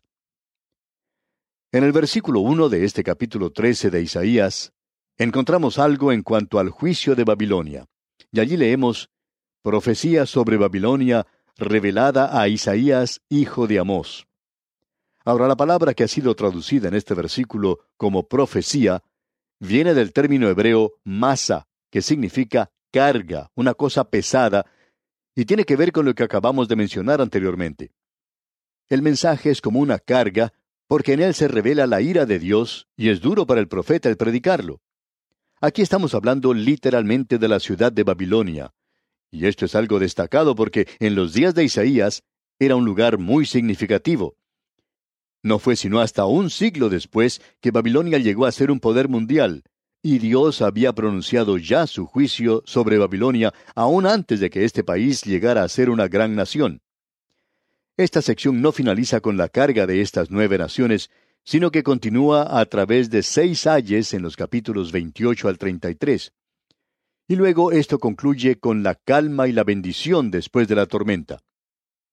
En 1.74 1.82
el 1.82 1.90
versículo 1.90 2.38
1 2.38 2.68
de 2.68 2.84
este 2.84 3.02
capítulo 3.02 3.50
13 3.50 3.90
de 3.90 4.00
Isaías, 4.00 4.72
encontramos 5.18 5.80
algo 5.80 6.12
en 6.12 6.22
cuanto 6.22 6.60
al 6.60 6.70
juicio 6.70 7.16
de 7.16 7.24
Babilonia. 7.24 7.86
Y 8.30 8.38
allí 8.38 8.56
leemos, 8.56 9.10
Profecía 9.60 10.24
sobre 10.24 10.56
Babilonia 10.56 11.26
revelada 11.56 12.40
a 12.40 12.46
Isaías, 12.46 13.22
hijo 13.28 13.66
de 13.66 13.80
Amós. 13.80 14.28
Ahora 15.24 15.48
la 15.48 15.56
palabra 15.56 15.94
que 15.94 16.04
ha 16.04 16.08
sido 16.08 16.36
traducida 16.36 16.86
en 16.86 16.94
este 16.94 17.12
versículo 17.12 17.80
como 17.96 18.28
profecía 18.28 19.02
viene 19.58 19.94
del 19.94 20.12
término 20.12 20.48
hebreo 20.48 20.92
masa, 21.02 21.66
que 21.90 22.02
significa 22.02 22.70
carga, 22.92 23.50
una 23.56 23.74
cosa 23.74 24.04
pesada, 24.04 24.64
y 25.34 25.44
tiene 25.44 25.64
que 25.64 25.74
ver 25.74 25.90
con 25.90 26.04
lo 26.04 26.14
que 26.14 26.22
acabamos 26.22 26.68
de 26.68 26.76
mencionar 26.76 27.20
anteriormente. 27.20 27.90
El 28.88 29.02
mensaje 29.02 29.50
es 29.50 29.60
como 29.60 29.80
una 29.80 29.98
carga 29.98 30.52
porque 30.86 31.14
en 31.14 31.22
él 31.22 31.34
se 31.34 31.48
revela 31.48 31.86
la 31.86 32.00
ira 32.00 32.26
de 32.26 32.38
Dios 32.38 32.88
y 32.96 33.08
es 33.08 33.20
duro 33.20 33.46
para 33.46 33.60
el 33.60 33.68
profeta 33.68 34.08
el 34.08 34.16
predicarlo. 34.16 34.80
Aquí 35.60 35.82
estamos 35.82 36.14
hablando 36.14 36.52
literalmente 36.52 37.38
de 37.38 37.48
la 37.48 37.60
ciudad 37.60 37.92
de 37.92 38.02
Babilonia, 38.02 38.72
y 39.30 39.46
esto 39.46 39.64
es 39.64 39.74
algo 39.74 39.98
destacado 39.98 40.54
porque 40.54 40.86
en 41.00 41.14
los 41.14 41.32
días 41.32 41.54
de 41.54 41.64
Isaías 41.64 42.22
era 42.58 42.76
un 42.76 42.84
lugar 42.84 43.18
muy 43.18 43.46
significativo. 43.46 44.36
No 45.42 45.58
fue 45.58 45.76
sino 45.76 46.00
hasta 46.00 46.24
un 46.24 46.50
siglo 46.50 46.88
después 46.88 47.42
que 47.60 47.70
Babilonia 47.70 48.18
llegó 48.18 48.46
a 48.46 48.52
ser 48.52 48.70
un 48.70 48.80
poder 48.80 49.08
mundial, 49.08 49.64
y 50.02 50.18
Dios 50.18 50.62
había 50.62 50.92
pronunciado 50.92 51.58
ya 51.58 51.86
su 51.86 52.06
juicio 52.06 52.62
sobre 52.66 52.98
Babilonia 52.98 53.52
aún 53.74 54.06
antes 54.06 54.38
de 54.38 54.50
que 54.50 54.64
este 54.64 54.84
país 54.84 55.22
llegara 55.22 55.62
a 55.62 55.68
ser 55.68 55.90
una 55.90 56.08
gran 56.08 56.36
nación. 56.36 56.80
Esta 57.96 58.22
sección 58.22 58.60
no 58.60 58.72
finaliza 58.72 59.20
con 59.20 59.36
la 59.36 59.48
carga 59.48 59.86
de 59.86 60.00
estas 60.00 60.28
nueve 60.28 60.58
naciones, 60.58 61.10
sino 61.44 61.70
que 61.70 61.84
continúa 61.84 62.58
a 62.58 62.64
través 62.66 63.08
de 63.08 63.22
seis 63.22 63.68
ayes 63.68 64.14
en 64.14 64.22
los 64.22 64.34
capítulos 64.34 64.90
28 64.90 65.46
al 65.46 65.58
33. 65.58 66.32
Y 67.28 67.36
luego 67.36 67.70
esto 67.70 68.00
concluye 68.00 68.58
con 68.58 68.82
la 68.82 68.96
calma 68.96 69.46
y 69.46 69.52
la 69.52 69.62
bendición 69.62 70.32
después 70.32 70.66
de 70.66 70.74
la 70.74 70.86
tormenta. 70.86 71.40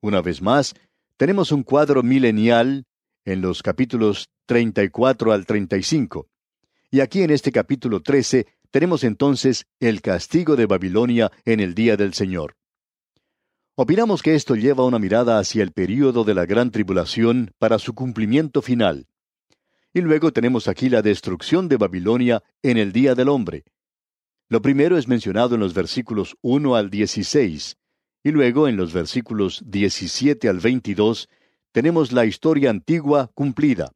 Una 0.01 0.21
vez 0.21 0.43
más, 0.43 0.75
tenemos 1.17 1.51
un 1.51 1.63
cuadro 1.63 2.03
milenial 2.03 2.85
en 3.25 3.41
los 3.41 3.63
capítulos 3.63 4.29
34 4.45 5.31
al 5.31 5.47
35. 5.47 6.27
Y 6.91 6.99
aquí 6.99 7.23
en 7.23 7.31
este 7.31 7.51
capítulo 7.51 8.01
13 8.01 8.45
tenemos 8.69 9.03
entonces 9.03 9.65
el 9.79 10.01
castigo 10.01 10.55
de 10.55 10.67
Babilonia 10.67 11.31
en 11.43 11.59
el 11.59 11.73
día 11.73 11.97
del 11.97 12.13
Señor. 12.13 12.55
Opinamos 13.83 14.21
que 14.21 14.35
esto 14.35 14.55
lleva 14.55 14.85
una 14.85 14.99
mirada 14.99 15.39
hacia 15.39 15.63
el 15.63 15.71
período 15.71 16.23
de 16.23 16.35
la 16.35 16.45
gran 16.45 16.69
tribulación 16.69 17.49
para 17.57 17.79
su 17.79 17.95
cumplimiento 17.95 18.61
final. 18.61 19.07
Y 19.91 20.01
luego 20.01 20.31
tenemos 20.31 20.67
aquí 20.67 20.87
la 20.87 21.01
destrucción 21.01 21.67
de 21.67 21.77
Babilonia 21.77 22.43
en 22.61 22.77
el 22.77 22.91
día 22.91 23.15
del 23.15 23.27
hombre. 23.27 23.63
Lo 24.49 24.61
primero 24.61 24.99
es 24.99 25.07
mencionado 25.07 25.55
en 25.55 25.61
los 25.61 25.73
versículos 25.73 26.37
1 26.41 26.75
al 26.75 26.91
16, 26.91 27.75
y 28.23 28.29
luego 28.29 28.67
en 28.67 28.77
los 28.77 28.93
versículos 28.93 29.63
17 29.65 30.47
al 30.47 30.59
22 30.59 31.27
tenemos 31.71 32.11
la 32.11 32.25
historia 32.25 32.69
antigua 32.69 33.31
cumplida. 33.33 33.93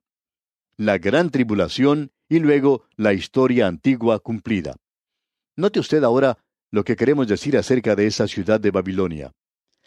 la 0.77 0.97
gran 0.97 1.29
tribulación 1.29 2.11
y 2.27 2.39
luego 2.39 2.85
la 2.95 3.13
historia 3.13 3.67
antigua 3.67 4.17
cumplida. 4.17 4.77
Note 5.55 5.79
usted 5.79 6.03
ahora 6.03 6.39
lo 6.71 6.83
que 6.83 6.95
queremos 6.95 7.27
decir 7.27 7.55
acerca 7.55 7.95
de 7.95 8.07
esa 8.07 8.27
ciudad 8.27 8.59
de 8.59 8.71
Babilonia. 8.71 9.31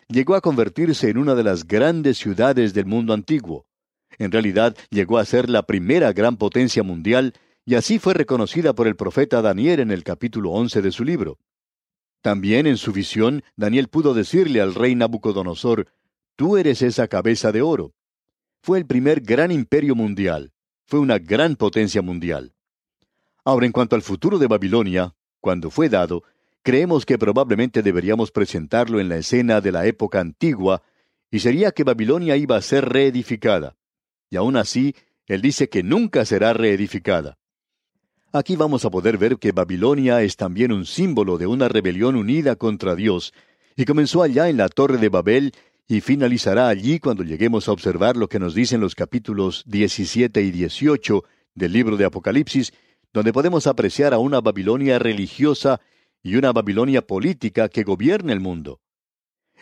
Llegó 0.09 0.35
a 0.35 0.41
convertirse 0.41 1.11
en 1.11 1.19
una 1.19 1.35
de 1.35 1.45
las 1.45 1.67
grandes 1.67 2.17
ciudades 2.17 2.73
del 2.73 2.87
mundo 2.87 3.12
antiguo. 3.12 3.67
En 4.19 4.33
realidad 4.33 4.75
llegó 4.91 5.19
a 5.19 5.25
ser 5.27 5.50
la 5.50 5.65
primera 5.65 6.12
gran 6.15 6.38
potencia 6.38 6.83
mundial 6.83 7.35
y 7.67 7.75
así 7.75 7.99
fue 7.99 8.15
reconocida 8.15 8.75
por 8.75 8.87
el 8.87 8.97
profeta 8.97 9.43
Daniel 9.43 9.81
en 9.81 9.91
el 9.91 10.05
capítulo 10.05 10.53
11 10.53 10.81
de 10.81 10.93
su 10.93 11.05
libro. 11.05 11.38
También 12.23 12.67
en 12.67 12.79
su 12.79 12.93
visión, 12.93 13.45
Daniel 13.55 13.88
pudo 13.88 14.15
decirle 14.15 14.62
al 14.62 14.75
rey 14.75 14.95
Nabucodonosor, 14.95 15.87
Tú 16.37 16.57
eres 16.57 16.81
esa 16.81 17.07
cabeza 17.09 17.53
de 17.53 17.62
oro. 17.62 17.93
Fue 18.62 18.79
el 18.79 18.87
primer 18.87 19.21
gran 19.21 19.50
imperio 19.50 19.95
mundial, 19.95 20.53
fue 20.87 21.00
una 21.00 21.19
gran 21.19 21.57
potencia 21.57 22.00
mundial. 22.00 22.55
Ahora, 23.45 23.67
en 23.67 23.73
cuanto 23.73 23.95
al 23.95 24.03
futuro 24.03 24.38
de 24.38 24.47
Babilonia, 24.47 25.15
cuando 25.41 25.71
fue 25.71 25.88
dado, 25.88 26.23
creemos 26.68 27.06
que 27.06 27.16
probablemente 27.16 27.82
deberíamos 27.82 28.30
presentarlo 28.30 29.00
en 29.00 29.08
la 29.08 29.16
escena 29.16 29.62
de 29.62 29.72
la 29.72 29.87
época 29.87 30.20
antigua, 30.20 30.82
y 31.30 31.38
sería 31.38 31.70
que 31.70 31.82
Babilonia 31.82 32.37
iba 32.37 32.56
a 32.56 32.60
ser 32.60 32.87
reedificada. 32.90 33.78
Y 34.28 34.37
aún 34.37 34.54
así, 34.54 34.94
él 35.28 35.40
dice 35.40 35.70
que 35.70 35.82
nunca 35.82 36.26
será 36.26 36.52
reedificada. 36.52 37.38
Aquí 38.34 38.54
vamos 38.54 38.84
a 38.84 38.90
poder 38.90 39.16
ver 39.16 39.38
que 39.38 39.52
Babilonia 39.52 40.20
es 40.20 40.37
también 40.37 40.70
un 40.70 40.84
símbolo 40.84 41.38
de 41.38 41.46
una 41.46 41.68
rebelión 41.68 42.16
unida 42.16 42.54
contra 42.56 42.94
Dios, 42.94 43.32
y 43.75 43.87
comenzó 43.87 44.22
allá 44.22 44.50
en 44.50 44.58
la 44.58 44.68
Torre 44.68 44.98
de 44.98 45.08
Babel 45.08 45.54
y 45.87 46.02
finalizará 46.02 46.68
allí 46.68 46.98
cuando 46.98 47.22
lleguemos 47.22 47.66
a 47.66 47.72
observar 47.72 48.18
lo 48.18 48.28
que 48.28 48.40
nos 48.40 48.54
dicen 48.54 48.82
los 48.82 48.94
capítulos 48.94 49.64
17 49.68 50.42
y 50.42 50.50
18 50.50 51.25
del 51.54 51.72
libro 51.72 51.96
de 51.96 52.04
Apocalipsis, 52.04 52.75
donde 53.14 53.32
podemos 53.32 53.66
apreciar 53.66 54.12
a 54.12 54.18
una 54.18 54.42
Babilonia 54.42 54.98
religiosa 54.98 55.80
y 56.22 56.37
una 56.37 56.52
Babilonia 56.52 57.06
política 57.06 57.68
que 57.68 57.84
gobierna 57.84 58.32
el 58.32 58.40
mundo. 58.40 58.80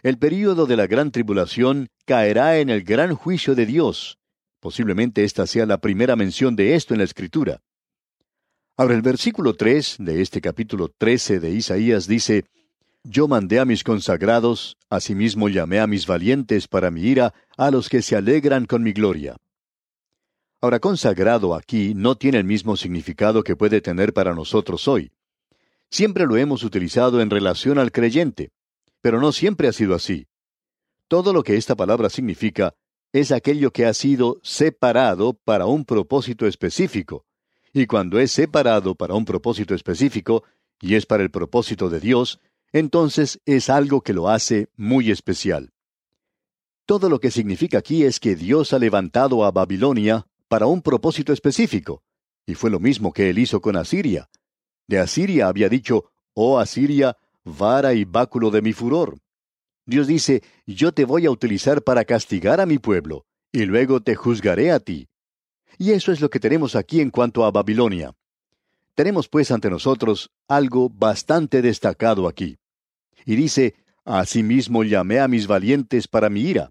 El 0.02 0.18
período 0.18 0.66
de 0.66 0.76
la 0.76 0.86
gran 0.86 1.10
tribulación 1.10 1.88
caerá 2.04 2.58
en 2.58 2.70
el 2.70 2.82
gran 2.82 3.14
juicio 3.14 3.54
de 3.54 3.66
Dios. 3.66 4.18
Posiblemente 4.60 5.24
esta 5.24 5.46
sea 5.46 5.66
la 5.66 5.80
primera 5.80 6.16
mención 6.16 6.56
de 6.56 6.74
esto 6.74 6.94
en 6.94 6.98
la 6.98 7.04
Escritura. 7.04 7.60
Ahora 8.76 8.94
el 8.94 9.02
versículo 9.02 9.54
3 9.54 9.96
de 10.00 10.20
este 10.20 10.40
capítulo 10.40 10.90
13 10.96 11.40
de 11.40 11.50
Isaías 11.50 12.06
dice, 12.06 12.44
Yo 13.04 13.26
mandé 13.26 13.58
a 13.58 13.64
mis 13.64 13.82
consagrados, 13.82 14.76
asimismo 14.90 15.48
llamé 15.48 15.80
a 15.80 15.86
mis 15.86 16.06
valientes 16.06 16.68
para 16.68 16.90
mi 16.90 17.02
ira, 17.02 17.32
a 17.56 17.70
los 17.70 17.88
que 17.88 18.02
se 18.02 18.16
alegran 18.16 18.66
con 18.66 18.82
mi 18.82 18.92
gloria. 18.92 19.36
Ahora, 20.60 20.78
consagrado 20.78 21.54
aquí 21.54 21.94
no 21.94 22.16
tiene 22.16 22.38
el 22.38 22.44
mismo 22.44 22.76
significado 22.76 23.42
que 23.44 23.56
puede 23.56 23.80
tener 23.80 24.12
para 24.12 24.34
nosotros 24.34 24.88
hoy. 24.88 25.12
Siempre 25.90 26.26
lo 26.26 26.36
hemos 26.36 26.64
utilizado 26.64 27.20
en 27.20 27.30
relación 27.30 27.78
al 27.78 27.92
creyente, 27.92 28.50
pero 29.00 29.20
no 29.20 29.32
siempre 29.32 29.68
ha 29.68 29.72
sido 29.72 29.94
así. 29.94 30.26
Todo 31.08 31.32
lo 31.32 31.42
que 31.42 31.56
esta 31.56 31.76
palabra 31.76 32.10
significa 32.10 32.74
es 33.12 33.30
aquello 33.32 33.70
que 33.72 33.86
ha 33.86 33.94
sido 33.94 34.40
separado 34.42 35.34
para 35.34 35.66
un 35.66 35.84
propósito 35.84 36.46
específico, 36.46 37.24
y 37.72 37.86
cuando 37.86 38.18
es 38.18 38.32
separado 38.32 38.94
para 38.94 39.14
un 39.14 39.24
propósito 39.24 39.74
específico, 39.74 40.44
y 40.80 40.94
es 40.96 41.06
para 41.06 41.22
el 41.22 41.30
propósito 41.30 41.88
de 41.88 42.00
Dios, 42.00 42.40
entonces 42.72 43.40
es 43.46 43.70
algo 43.70 44.02
que 44.02 44.12
lo 44.12 44.28
hace 44.28 44.68
muy 44.76 45.10
especial. 45.10 45.72
Todo 46.84 47.08
lo 47.08 47.20
que 47.20 47.30
significa 47.30 47.78
aquí 47.78 48.04
es 48.04 48.20
que 48.20 48.36
Dios 48.36 48.72
ha 48.72 48.78
levantado 48.78 49.44
a 49.44 49.50
Babilonia 49.50 50.26
para 50.48 50.66
un 50.66 50.82
propósito 50.82 51.32
específico, 51.32 52.02
y 52.44 52.54
fue 52.54 52.70
lo 52.70 52.80
mismo 52.80 53.12
que 53.12 53.30
él 53.30 53.38
hizo 53.38 53.60
con 53.60 53.76
Asiria. 53.76 54.28
De 54.88 54.98
Asiria 54.98 55.48
había 55.48 55.68
dicho, 55.68 56.10
oh 56.34 56.58
Asiria, 56.58 57.16
vara 57.44 57.94
y 57.94 58.04
báculo 58.04 58.50
de 58.50 58.62
mi 58.62 58.72
furor. 58.72 59.18
Dios 59.84 60.06
dice, 60.06 60.42
yo 60.66 60.92
te 60.92 61.04
voy 61.04 61.26
a 61.26 61.30
utilizar 61.30 61.82
para 61.82 62.04
castigar 62.04 62.60
a 62.60 62.66
mi 62.66 62.78
pueblo, 62.78 63.24
y 63.52 63.64
luego 63.64 64.00
te 64.00 64.14
juzgaré 64.14 64.72
a 64.72 64.80
ti. 64.80 65.08
Y 65.78 65.92
eso 65.92 66.12
es 66.12 66.20
lo 66.20 66.30
que 66.30 66.40
tenemos 66.40 66.74
aquí 66.74 67.00
en 67.00 67.10
cuanto 67.10 67.44
a 67.44 67.50
Babilonia. 67.50 68.14
Tenemos 68.94 69.28
pues 69.28 69.50
ante 69.50 69.70
nosotros 69.70 70.30
algo 70.48 70.88
bastante 70.88 71.62
destacado 71.62 72.28
aquí. 72.28 72.58
Y 73.24 73.36
dice, 73.36 73.74
Asimismo 74.04 74.84
llamé 74.84 75.18
a 75.18 75.26
mis 75.26 75.48
valientes 75.48 76.06
para 76.06 76.30
mi 76.30 76.42
ira. 76.42 76.70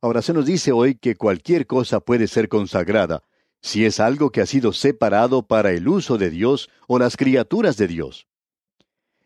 Ahora 0.00 0.22
se 0.22 0.32
nos 0.32 0.46
dice 0.46 0.70
hoy 0.70 0.94
que 0.94 1.16
cualquier 1.16 1.66
cosa 1.66 1.98
puede 1.98 2.28
ser 2.28 2.48
consagrada, 2.48 3.24
si 3.60 3.84
es 3.84 4.00
algo 4.00 4.30
que 4.30 4.40
ha 4.40 4.46
sido 4.46 4.72
separado 4.72 5.46
para 5.46 5.72
el 5.72 5.88
uso 5.88 6.18
de 6.18 6.30
Dios 6.30 6.68
o 6.86 6.98
las 6.98 7.16
criaturas 7.16 7.76
de 7.76 7.88
Dios. 7.88 8.26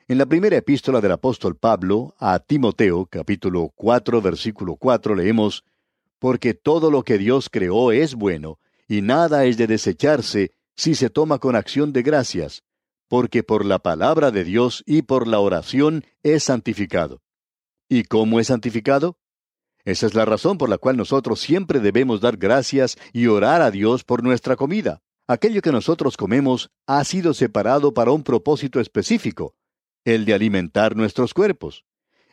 En 0.09 0.19
la 0.19 0.27
primera 0.27 0.57
epístola 0.57 1.01
del 1.01 1.13
apóstol 1.13 1.57
Pablo 1.57 2.17
a 2.19 2.41
Timoteo, 2.41 3.07
capítulo 3.07 3.71
4, 3.77 4.21
versículo 4.21 4.75
4, 4.75 5.15
leemos, 5.15 5.63
Porque 6.19 6.53
todo 6.53 6.91
lo 6.91 7.05
que 7.05 7.17
Dios 7.17 7.49
creó 7.49 7.93
es 7.93 8.17
bueno, 8.17 8.59
y 8.89 9.03
nada 9.03 9.45
es 9.45 9.57
de 9.57 9.69
desecharse 9.69 10.53
si 10.75 10.97
se 10.97 11.11
toma 11.11 11.39
con 11.39 11.55
acción 11.55 11.93
de 11.93 12.03
gracias, 12.03 12.65
porque 13.07 13.45
por 13.45 13.65
la 13.65 13.79
palabra 13.79 14.33
de 14.33 14.43
Dios 14.43 14.83
y 14.85 15.03
por 15.03 15.29
la 15.29 15.39
oración 15.39 16.05
es 16.25 16.43
santificado. 16.43 17.23
¿Y 17.89 18.03
cómo 18.03 18.41
es 18.41 18.49
santificado? 18.49 19.17
Esa 19.85 20.07
es 20.07 20.15
la 20.15 20.25
razón 20.25 20.59
por 20.59 20.69
la 20.69 20.79
cual 20.79 20.97
nosotros 20.97 21.41
siempre 21.41 21.81
debemos 21.81 22.21
dar 22.21 22.37
gracias 22.37 22.99
y 23.13 23.27
orar 23.27 23.63
a 23.63 23.71
Dios 23.71 24.05
por 24.05 24.23
nuestra 24.23 24.57
comida. 24.57 25.01
Aquello 25.27 25.63
que 25.63 25.73
nosotros 25.73 26.17
comemos 26.17 26.71
ha 26.87 27.03
sido 27.05 27.35
separado 27.35 27.95
para 27.95 28.11
un 28.11 28.23
propósito 28.23 28.81
específico, 28.81 29.55
el 30.05 30.25
de 30.25 30.35
alimentar 30.35 30.97
nuestros 30.97 31.35
cuerpos. 31.35 31.85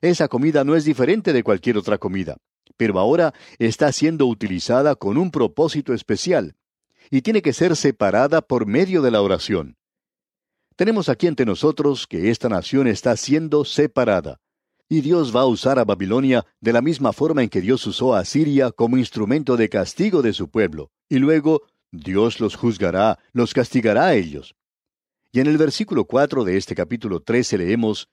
Esa 0.02 0.28
comida 0.28 0.64
no 0.64 0.76
es 0.76 0.86
diferente 0.86 1.34
de 1.34 1.44
cualquier 1.44 1.78
otra 1.78 1.98
comida 1.98 2.38
pero 2.78 3.00
ahora 3.00 3.34
está 3.58 3.92
siendo 3.92 4.28
utilizada 4.28 4.96
con 4.96 5.18
un 5.18 5.32
propósito 5.32 5.94
especial, 5.94 6.56
y 7.10 7.22
tiene 7.22 7.42
que 7.42 7.54
ser 7.54 7.76
separada 7.76 8.42
por 8.42 8.66
medio 8.66 9.02
de 9.02 9.12
la 9.12 9.22
oración. 9.22 9.78
Tenemos 10.76 11.10
aquí 11.10 11.28
ante 11.28 11.46
nosotros 11.46 12.06
que 12.06 12.30
esta 12.30 12.50
nación 12.50 12.88
está 12.88 13.16
siendo 13.16 13.66
separada, 13.66 14.40
y 14.90 15.02
Dios 15.02 15.36
va 15.36 15.42
a 15.42 15.46
usar 15.48 15.80
a 15.80 15.86
Babilonia 15.86 16.46
de 16.62 16.74
la 16.74 16.82
misma 16.82 17.14
forma 17.14 17.44
en 17.44 17.50
que 17.50 17.62
Dios 17.62 17.86
usó 17.88 18.16
a 18.16 18.24
Siria 18.26 18.72
como 18.72 18.98
instrumento 18.98 19.58
de 19.58 19.70
castigo 19.70 20.22
de 20.22 20.34
su 20.34 20.50
pueblo, 20.50 20.92
y 21.10 21.20
luego 21.20 21.64
Dios 21.92 22.40
los 22.40 22.56
juzgará, 22.56 23.20
los 23.34 23.54
castigará 23.54 24.08
a 24.08 24.16
ellos. 24.16 24.56
Y 25.32 25.40
en 25.40 25.48
el 25.48 25.58
versículo 25.58 26.06
4 26.06 26.44
de 26.46 26.58
este 26.58 26.76
capítulo 26.76 27.22
13 27.22 27.58
leemos, 27.58 28.10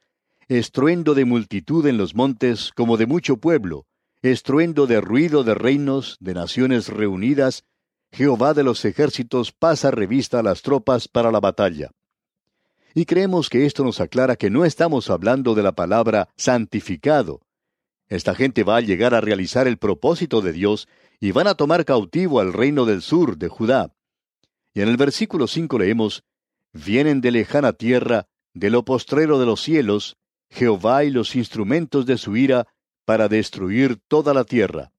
Estruendo 0.46 1.14
de 1.14 1.24
multitud 1.24 1.86
en 1.86 1.96
los 1.96 2.14
montes 2.14 2.70
como 2.76 2.98
de 2.98 3.06
mucho 3.06 3.38
pueblo, 3.38 3.86
estruendo 4.20 4.86
de 4.86 5.00
ruido 5.00 5.42
de 5.42 5.54
reinos, 5.54 6.18
de 6.20 6.34
naciones 6.34 6.88
reunidas, 6.88 7.64
Jehová 8.12 8.52
de 8.52 8.62
los 8.62 8.84
ejércitos 8.84 9.52
pasa 9.52 9.90
revista 9.90 10.40
a 10.40 10.42
las 10.42 10.62
tropas 10.62 11.08
para 11.08 11.32
la 11.32 11.40
batalla. 11.40 11.90
Y 12.94 13.06
creemos 13.06 13.50
que 13.50 13.66
esto 13.66 13.82
nos 13.82 14.00
aclara 14.00 14.36
que 14.36 14.50
no 14.50 14.64
estamos 14.64 15.10
hablando 15.10 15.56
de 15.56 15.64
la 15.64 15.72
palabra 15.72 16.28
santificado. 16.36 17.40
Esta 18.08 18.36
gente 18.36 18.62
va 18.62 18.76
a 18.76 18.80
llegar 18.80 19.14
a 19.14 19.20
realizar 19.20 19.66
el 19.66 19.78
propósito 19.78 20.40
de 20.40 20.52
Dios 20.52 20.88
y 21.18 21.32
van 21.32 21.48
a 21.48 21.54
tomar 21.54 21.84
cautivo 21.84 22.38
al 22.38 22.52
reino 22.52 22.84
del 22.84 23.02
sur 23.02 23.36
de 23.36 23.48
Judá. 23.48 23.92
Y 24.72 24.82
en 24.82 24.88
el 24.88 24.96
versículo 24.96 25.48
5 25.48 25.78
leemos, 25.78 26.24
Vienen 26.72 27.20
de 27.20 27.32
lejana 27.32 27.72
tierra, 27.72 28.26
de 28.52 28.70
lo 28.70 28.84
postrero 28.84 29.38
de 29.38 29.46
los 29.46 29.60
cielos, 29.60 30.16
Jehová 30.50 31.04
y 31.04 31.10
los 31.10 31.34
instrumentos 31.34 32.06
de 32.06 32.18
su 32.18 32.36
ira, 32.36 32.68
para 33.04 33.28
destruir 33.28 34.00
toda 34.08 34.34
la 34.34 34.44
tierra. 34.44 34.92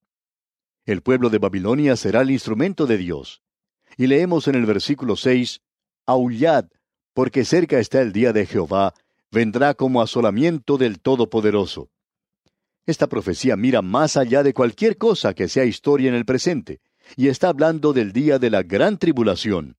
El 0.86 1.02
pueblo 1.02 1.30
de 1.30 1.38
Babilonia 1.38 1.96
será 1.96 2.22
el 2.22 2.32
instrumento 2.32 2.86
de 2.86 2.98
Dios. 2.98 3.42
Y 3.98 4.08
leemos 4.08 4.48
en 4.48 4.56
el 4.56 4.66
versículo 4.66 5.16
6, 5.16 5.62
Aullad, 6.06 6.68
porque 7.16 7.46
cerca 7.46 7.80
está 7.80 8.02
el 8.02 8.12
día 8.12 8.34
de 8.34 8.46
Jehová, 8.46 8.94
vendrá 9.32 9.74
como 9.74 10.02
asolamiento 10.02 10.78
del 10.78 11.00
Todopoderoso. 11.00 11.90
Esta 12.86 13.08
profecía 13.08 13.56
mira 13.56 13.82
más 13.82 14.18
allá 14.18 14.44
de 14.44 14.54
cualquier 14.54 14.98
cosa 14.98 15.34
que 15.34 15.48
sea 15.48 15.64
historia 15.64 16.10
en 16.10 16.16
el 16.16 16.26
presente, 16.26 16.82
y 17.16 17.30
está 17.30 17.48
hablando 17.48 17.94
del 17.94 18.12
día 18.12 18.38
de 18.38 18.50
la 18.50 18.64
gran 18.64 18.98
tribulación. 18.98 19.78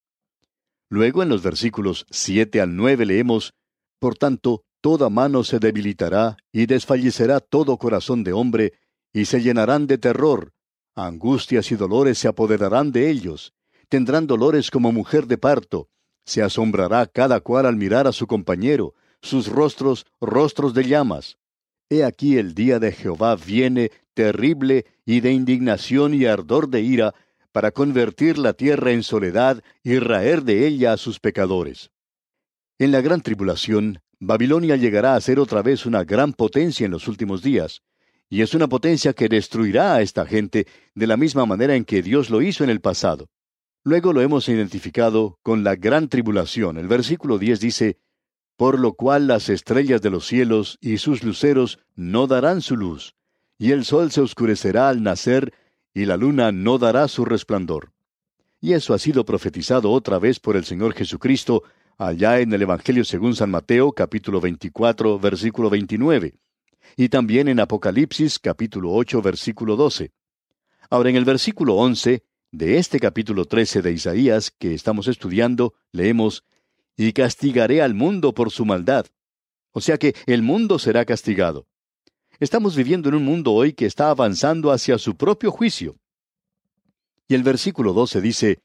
Luego 0.88 1.22
en 1.22 1.29
los 1.29 1.42
versículos 1.42 2.07
7 2.11 2.59
al 2.62 2.75
9 2.75 3.05
leemos, 3.05 3.53
Por 3.99 4.16
tanto, 4.16 4.64
toda 4.81 5.11
mano 5.11 5.44
se 5.44 5.59
debilitará 5.59 6.38
y 6.53 6.64
desfallecerá 6.64 7.40
todo 7.40 7.77
corazón 7.77 8.25
de 8.25 8.33
hombre, 8.33 8.72
y 9.12 9.27
se 9.27 9.42
llenarán 9.42 9.87
de 9.87 9.99
terror. 9.99 10.55
Angustias 10.94 11.70
y 11.70 11.77
dolores 11.77 12.16
se 12.16 12.29
apoderarán 12.29 12.92
de 12.92 13.11
ellos. 13.11 13.53
Tendrán 13.90 14.27
dolores 14.27 14.70
como 14.70 14.90
mujer 14.90 15.27
de 15.27 15.37
parto. 15.37 15.90
Se 16.26 16.42
asombrará 16.42 17.06
cada 17.06 17.40
cual 17.40 17.64
al 17.66 17.76
mirar 17.76 18.06
a 18.06 18.12
su 18.12 18.26
compañero, 18.26 18.94
sus 19.22 19.48
rostros 19.48 20.06
rostros 20.20 20.74
de 20.74 20.84
llamas. 20.84 21.38
He 21.88 22.04
aquí 22.04 22.36
el 22.36 22.54
día 22.54 22.78
de 22.78 22.92
Jehová 22.92 23.36
viene 23.36 23.90
terrible 24.12 24.86
y 25.04 25.20
de 25.20 25.32
indignación 25.32 26.14
y 26.14 26.26
ardor 26.26 26.68
de 26.68 26.80
ira, 26.82 27.14
para 27.52 27.70
convertir 27.70 28.36
la 28.36 28.52
tierra 28.52 28.92
en 28.92 29.02
soledad 29.02 29.62
y 29.82 29.98
raer 29.98 30.42
de 30.42 30.66
ella 30.66 30.92
a 30.92 30.96
sus 30.98 31.20
pecadores. 31.20 31.90
En 32.78 32.92
la 32.92 33.00
gran 33.00 33.22
tribulación, 33.22 34.00
Babilonia 34.18 34.76
llegará 34.76 35.14
a 35.14 35.20
ser 35.22 35.38
otra 35.38 35.62
vez 35.62 35.86
una 35.86 36.04
gran 36.04 36.34
potencia 36.34 36.84
en 36.84 36.90
los 36.90 37.08
últimos 37.08 37.42
días, 37.42 37.82
y 38.28 38.42
es 38.42 38.52
una 38.52 38.68
potencia 38.68 39.14
que 39.14 39.28
destruirá 39.28 39.94
a 39.94 40.02
esta 40.02 40.26
gente 40.26 40.66
de 40.94 41.06
la 41.06 41.16
misma 41.16 41.46
manera 41.46 41.76
en 41.76 41.84
que 41.86 42.02
Dios 42.02 42.28
lo 42.28 42.42
hizo 42.42 42.62
en 42.64 42.68
el 42.68 42.80
pasado. 42.80 43.28
Luego 43.87 44.12
lo 44.12 44.20
hemos 44.20 44.49
identificado 44.49 45.38
con 45.44 45.62
la 45.62 45.77
gran 45.77 46.09
tribulación. 46.09 46.77
El 46.77 46.88
versículo 46.88 47.38
10 47.38 47.61
dice, 47.61 48.01
Por 48.57 48.81
lo 48.81 48.94
cual 48.94 49.29
las 49.29 49.49
estrellas 49.49 50.03
de 50.03 50.11
los 50.11 50.27
cielos 50.27 50.77
y 50.81 50.99
sus 50.99 51.22
luceros 51.22 51.79
no 51.94 52.27
darán 52.27 52.62
su 52.62 52.77
luz, 52.77 53.14
y 53.59 53.70
el 53.70 53.85
sol 53.85 54.11
se 54.11 54.22
oscurecerá 54.22 54.88
al 54.88 55.05
nacer, 55.05 55.55
y 55.94 56.05
la 56.05 56.16
luna 56.16 56.51
no 56.51 56.79
dará 56.79 57.07
su 57.07 57.25
resplandor. 57.25 57.92
Y 58.61 58.72
eso 58.72 58.92
ha 58.92 58.99
sido 58.99 59.25
profetizado 59.25 59.92
otra 59.92 60.18
vez 60.18 60.40
por 60.40 60.57
el 60.57 60.64
Señor 60.64 60.92
Jesucristo 60.92 61.62
allá 61.96 62.40
en 62.40 62.53
el 62.53 62.62
Evangelio 62.62 63.05
según 63.05 63.37
San 63.37 63.53
Mateo 63.53 63.92
capítulo 63.92 64.40
24 64.40 65.20
versículo 65.20 65.70
29 65.70 66.35
y 66.96 67.09
también 67.09 67.46
en 67.46 67.61
Apocalipsis 67.61 68.40
capítulo 68.40 68.92
8 68.94 69.22
versículo 69.22 69.77
12. 69.77 70.11
Ahora 70.90 71.09
en 71.09 71.14
el 71.14 71.25
versículo 71.25 71.77
11 71.77 72.25
de 72.52 72.78
este 72.78 73.00
capítulo 73.00 73.44
13 73.44 73.82
de 73.82 73.92
Isaías 73.92 74.50
que 74.50 74.74
estamos 74.74 75.09
estudiando, 75.09 75.74
leemos, 75.92 76.44
y 76.96 77.12
castigaré 77.12 77.82
al 77.82 77.94
mundo 77.94 78.32
por 78.32 78.50
su 78.50 78.64
maldad. 78.64 79.06
O 79.72 79.80
sea 79.80 79.98
que 79.98 80.14
el 80.26 80.42
mundo 80.42 80.78
será 80.78 81.04
castigado. 81.04 81.66
Estamos 82.38 82.76
viviendo 82.76 83.09
en 83.09 83.16
un 83.16 83.24
mundo 83.24 83.52
hoy 83.52 83.72
que 83.72 83.87
está 83.87 84.11
avanzando 84.11 84.72
hacia 84.72 84.98
su 84.98 85.16
propio 85.16 85.50
juicio. 85.50 85.96
Y 87.28 87.35
el 87.35 87.42
versículo 87.42 87.92
12 87.92 88.20
dice, 88.20 88.59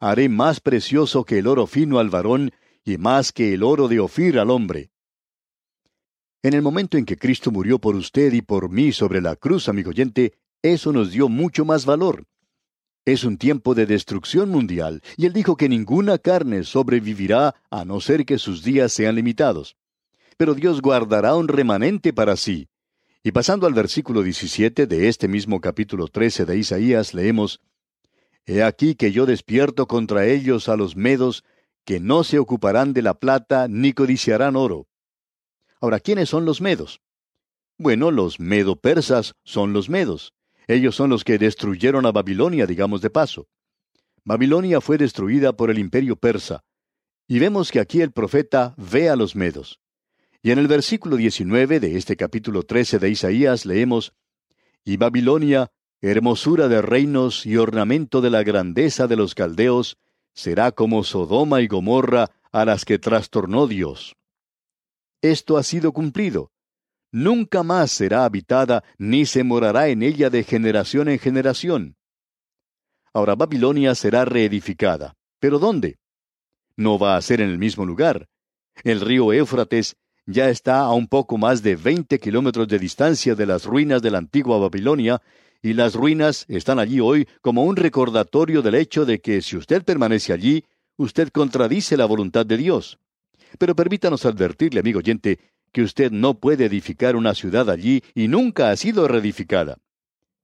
Haré 0.00 0.28
más 0.28 0.60
precioso 0.60 1.24
que 1.24 1.38
el 1.38 1.46
oro 1.46 1.66
fino 1.66 1.98
al 1.98 2.10
varón 2.10 2.52
y 2.84 2.98
más 2.98 3.32
que 3.32 3.54
el 3.54 3.62
oro 3.62 3.88
de 3.88 4.00
Ofir 4.00 4.38
al 4.38 4.50
hombre. 4.50 4.90
En 6.42 6.54
el 6.54 6.62
momento 6.62 6.96
en 6.96 7.04
que 7.04 7.16
Cristo 7.16 7.50
murió 7.50 7.78
por 7.78 7.96
usted 7.96 8.32
y 8.32 8.42
por 8.42 8.70
mí 8.70 8.92
sobre 8.92 9.20
la 9.20 9.34
cruz, 9.36 9.68
amigo 9.68 9.90
oyente, 9.90 10.34
eso 10.62 10.92
nos 10.92 11.10
dio 11.10 11.28
mucho 11.28 11.64
más 11.64 11.84
valor. 11.84 12.26
Es 13.04 13.24
un 13.24 13.38
tiempo 13.38 13.74
de 13.74 13.86
destrucción 13.86 14.50
mundial, 14.50 15.02
y 15.16 15.26
él 15.26 15.32
dijo 15.32 15.56
que 15.56 15.68
ninguna 15.68 16.18
carne 16.18 16.64
sobrevivirá 16.64 17.54
a 17.70 17.84
no 17.84 18.00
ser 18.00 18.26
que 18.26 18.38
sus 18.38 18.62
días 18.62 18.92
sean 18.92 19.14
limitados. 19.14 19.76
Pero 20.36 20.54
Dios 20.54 20.82
guardará 20.82 21.34
un 21.34 21.48
remanente 21.48 22.12
para 22.12 22.36
sí. 22.36 22.68
Y 23.22 23.32
pasando 23.32 23.66
al 23.66 23.74
versículo 23.74 24.22
17 24.22 24.86
de 24.86 25.08
este 25.08 25.26
mismo 25.26 25.60
capítulo 25.60 26.06
13 26.06 26.44
de 26.44 26.58
Isaías, 26.58 27.14
leemos, 27.14 27.60
He 28.46 28.62
aquí 28.62 28.94
que 28.94 29.12
yo 29.12 29.26
despierto 29.26 29.86
contra 29.86 30.26
ellos 30.26 30.68
a 30.68 30.76
los 30.76 30.96
medos, 30.96 31.44
que 31.84 32.00
no 32.00 32.24
se 32.24 32.38
ocuparán 32.38 32.92
de 32.92 33.02
la 33.02 33.14
plata 33.14 33.66
ni 33.68 33.92
codiciarán 33.92 34.56
oro. 34.56 34.86
Ahora, 35.80 36.00
¿quiénes 36.00 36.28
son 36.28 36.44
los 36.44 36.60
medos? 36.60 37.00
Bueno, 37.76 38.10
los 38.10 38.40
medo-persas 38.40 39.34
son 39.44 39.72
los 39.72 39.88
medos. 39.88 40.32
Ellos 40.68 40.94
son 40.94 41.10
los 41.10 41.24
que 41.24 41.38
destruyeron 41.38 42.06
a 42.06 42.12
Babilonia, 42.12 42.64
digamos 42.66 43.00
de 43.00 43.10
paso. 43.10 43.48
Babilonia 44.24 44.80
fue 44.80 44.98
destruida 44.98 45.54
por 45.54 45.70
el 45.70 45.80
imperio 45.80 46.14
persa. 46.14 46.62
Y 47.26 47.40
vemos 47.40 47.72
que 47.72 47.80
aquí 47.80 48.00
el 48.00 48.12
profeta 48.12 48.74
ve 48.76 49.08
a 49.08 49.16
los 49.16 49.34
medos. 49.34 49.80
Y 50.42 50.52
en 50.52 50.60
el 50.60 50.68
versículo 50.68 51.16
19 51.16 51.80
de 51.80 51.96
este 51.96 52.16
capítulo 52.16 52.62
13 52.62 53.00
de 53.00 53.10
Isaías 53.10 53.66
leemos, 53.66 54.12
Y 54.84 54.96
Babilonia, 54.96 55.72
hermosura 56.00 56.68
de 56.68 56.80
reinos 56.82 57.44
y 57.44 57.56
ornamento 57.56 58.20
de 58.20 58.30
la 58.30 58.44
grandeza 58.44 59.08
de 59.08 59.16
los 59.16 59.34
caldeos, 59.34 59.98
será 60.32 60.70
como 60.70 61.02
Sodoma 61.02 61.60
y 61.62 61.66
Gomorra 61.66 62.30
a 62.52 62.64
las 62.64 62.84
que 62.84 63.00
trastornó 63.00 63.66
Dios 63.66 64.14
esto 65.22 65.56
ha 65.56 65.62
sido 65.62 65.92
cumplido. 65.92 66.52
Nunca 67.10 67.62
más 67.62 67.90
será 67.90 68.24
habitada 68.24 68.84
ni 68.98 69.24
se 69.24 69.42
morará 69.44 69.88
en 69.88 70.02
ella 70.02 70.28
de 70.28 70.44
generación 70.44 71.08
en 71.08 71.18
generación. 71.18 71.96
Ahora 73.12 73.34
Babilonia 73.34 73.94
será 73.94 74.24
reedificada. 74.24 75.14
¿Pero 75.40 75.58
dónde? 75.58 75.98
No 76.76 76.98
va 76.98 77.16
a 77.16 77.22
ser 77.22 77.40
en 77.40 77.48
el 77.48 77.58
mismo 77.58 77.86
lugar. 77.86 78.28
El 78.84 79.00
río 79.00 79.32
Éufrates 79.32 79.96
ya 80.26 80.50
está 80.50 80.80
a 80.80 80.92
un 80.92 81.08
poco 81.08 81.38
más 81.38 81.62
de 81.62 81.76
veinte 81.76 82.20
kilómetros 82.20 82.68
de 82.68 82.78
distancia 82.78 83.34
de 83.34 83.46
las 83.46 83.64
ruinas 83.64 84.02
de 84.02 84.10
la 84.10 84.18
antigua 84.18 84.58
Babilonia, 84.58 85.22
y 85.62 85.72
las 85.72 85.94
ruinas 85.94 86.44
están 86.48 86.78
allí 86.78 87.00
hoy 87.00 87.26
como 87.40 87.64
un 87.64 87.76
recordatorio 87.76 88.62
del 88.62 88.74
hecho 88.76 89.04
de 89.04 89.20
que 89.20 89.42
si 89.42 89.56
usted 89.56 89.82
permanece 89.84 90.32
allí, 90.32 90.64
usted 90.96 91.30
contradice 91.30 91.96
la 91.96 92.04
voluntad 92.04 92.46
de 92.46 92.58
Dios. 92.58 92.98
Pero 93.58 93.74
permítanos 93.74 94.26
advertirle, 94.26 94.80
amigo 94.80 94.98
oyente, 94.98 95.38
que 95.72 95.82
usted 95.82 96.10
no 96.10 96.38
puede 96.38 96.66
edificar 96.66 97.16
una 97.16 97.34
ciudad 97.34 97.70
allí 97.70 98.02
y 98.14 98.28
nunca 98.28 98.70
ha 98.70 98.76
sido 98.76 99.08
reedificada. 99.08 99.78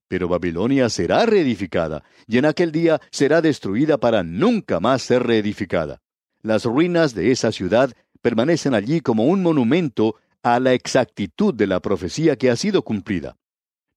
Pero 0.07 0.27
Babilonia 0.27 0.89
será 0.89 1.25
reedificada, 1.25 2.03
y 2.27 2.37
en 2.37 2.45
aquel 2.45 2.71
día 2.71 3.01
será 3.11 3.41
destruida 3.41 3.97
para 3.97 4.23
nunca 4.23 4.79
más 4.79 5.01
ser 5.01 5.23
reedificada. 5.23 6.01
Las 6.41 6.65
ruinas 6.65 7.15
de 7.15 7.31
esa 7.31 7.51
ciudad 7.51 7.91
permanecen 8.21 8.73
allí 8.73 9.01
como 9.01 9.25
un 9.25 9.41
monumento 9.41 10.15
a 10.43 10.59
la 10.59 10.73
exactitud 10.73 11.53
de 11.53 11.67
la 11.67 11.79
profecía 11.79 12.35
que 12.35 12.51
ha 12.51 12.55
sido 12.55 12.83
cumplida. 12.83 13.35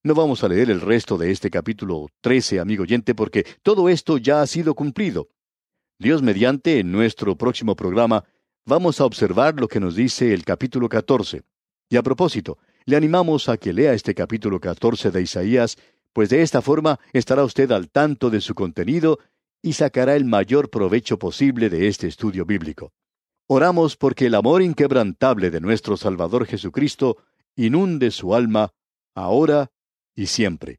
No 0.03 0.15
vamos 0.15 0.43
a 0.45 0.49
leer 0.49 0.71
el 0.71 0.81
resto 0.81 1.19
de 1.19 1.31
este 1.31 1.51
capítulo 1.51 2.09
13, 2.23 2.61
amigo 2.61 2.85
oyente, 2.85 3.15
porque 3.15 3.45
todo 3.63 3.89
esto 3.89 4.17
ya 4.17 4.41
ha 4.41 4.47
sido 4.47 4.75
cumplido. 4.75 5.29
Dios 5.99 6.23
mediante, 6.23 6.79
en 6.79 6.93
nuestro 6.93 7.37
próximo 7.37 7.75
programa, 7.75 8.25
vamos 8.69 9.01
a 9.01 9.07
observar 9.07 9.59
lo 9.59 9.67
que 9.67 9.81
nos 9.81 9.97
dice 9.97 10.35
el 10.35 10.45
capítulo 10.45 10.91
14. 10.91 11.43
Y 11.89 11.97
a 11.97 12.03
propósito, 12.03 12.59
le 12.85 12.97
animamos 12.97 13.49
a 13.49 13.57
que 13.57 13.73
lea 13.73 13.95
este 13.95 14.15
capítulo 14.15 14.61
14 14.61 15.11
de 15.11 15.23
Isaías, 15.23 15.79
pues 16.13 16.29
de 16.29 16.43
esta 16.43 16.61
forma 16.61 17.01
estará 17.15 17.45
usted 17.45 17.73
al 17.73 17.89
tanto 17.89 18.29
de 18.29 18.43
su 18.43 18.55
contenido 18.55 19.21
y 19.63 19.73
sacará 19.73 20.17
el 20.17 20.27
mayor 20.27 20.69
provecho 20.69 21.19
posible 21.19 21.71
de 21.71 21.89
este 21.89 22.07
estudio 22.09 22.45
bíblico. 22.45 22.93
Oramos 23.47 23.97
porque 23.97 24.27
el 24.27 24.35
amor 24.35 24.61
inquebrantable 24.61 25.51
de 25.51 25.63
nuestro 25.63 25.97
Salvador 25.97 26.45
Jesucristo 26.47 27.17
inunde 27.57 28.11
su 28.11 28.35
alma, 28.35 28.75
ahora 29.15 29.71
y 30.15 30.27
siempre. 30.27 30.79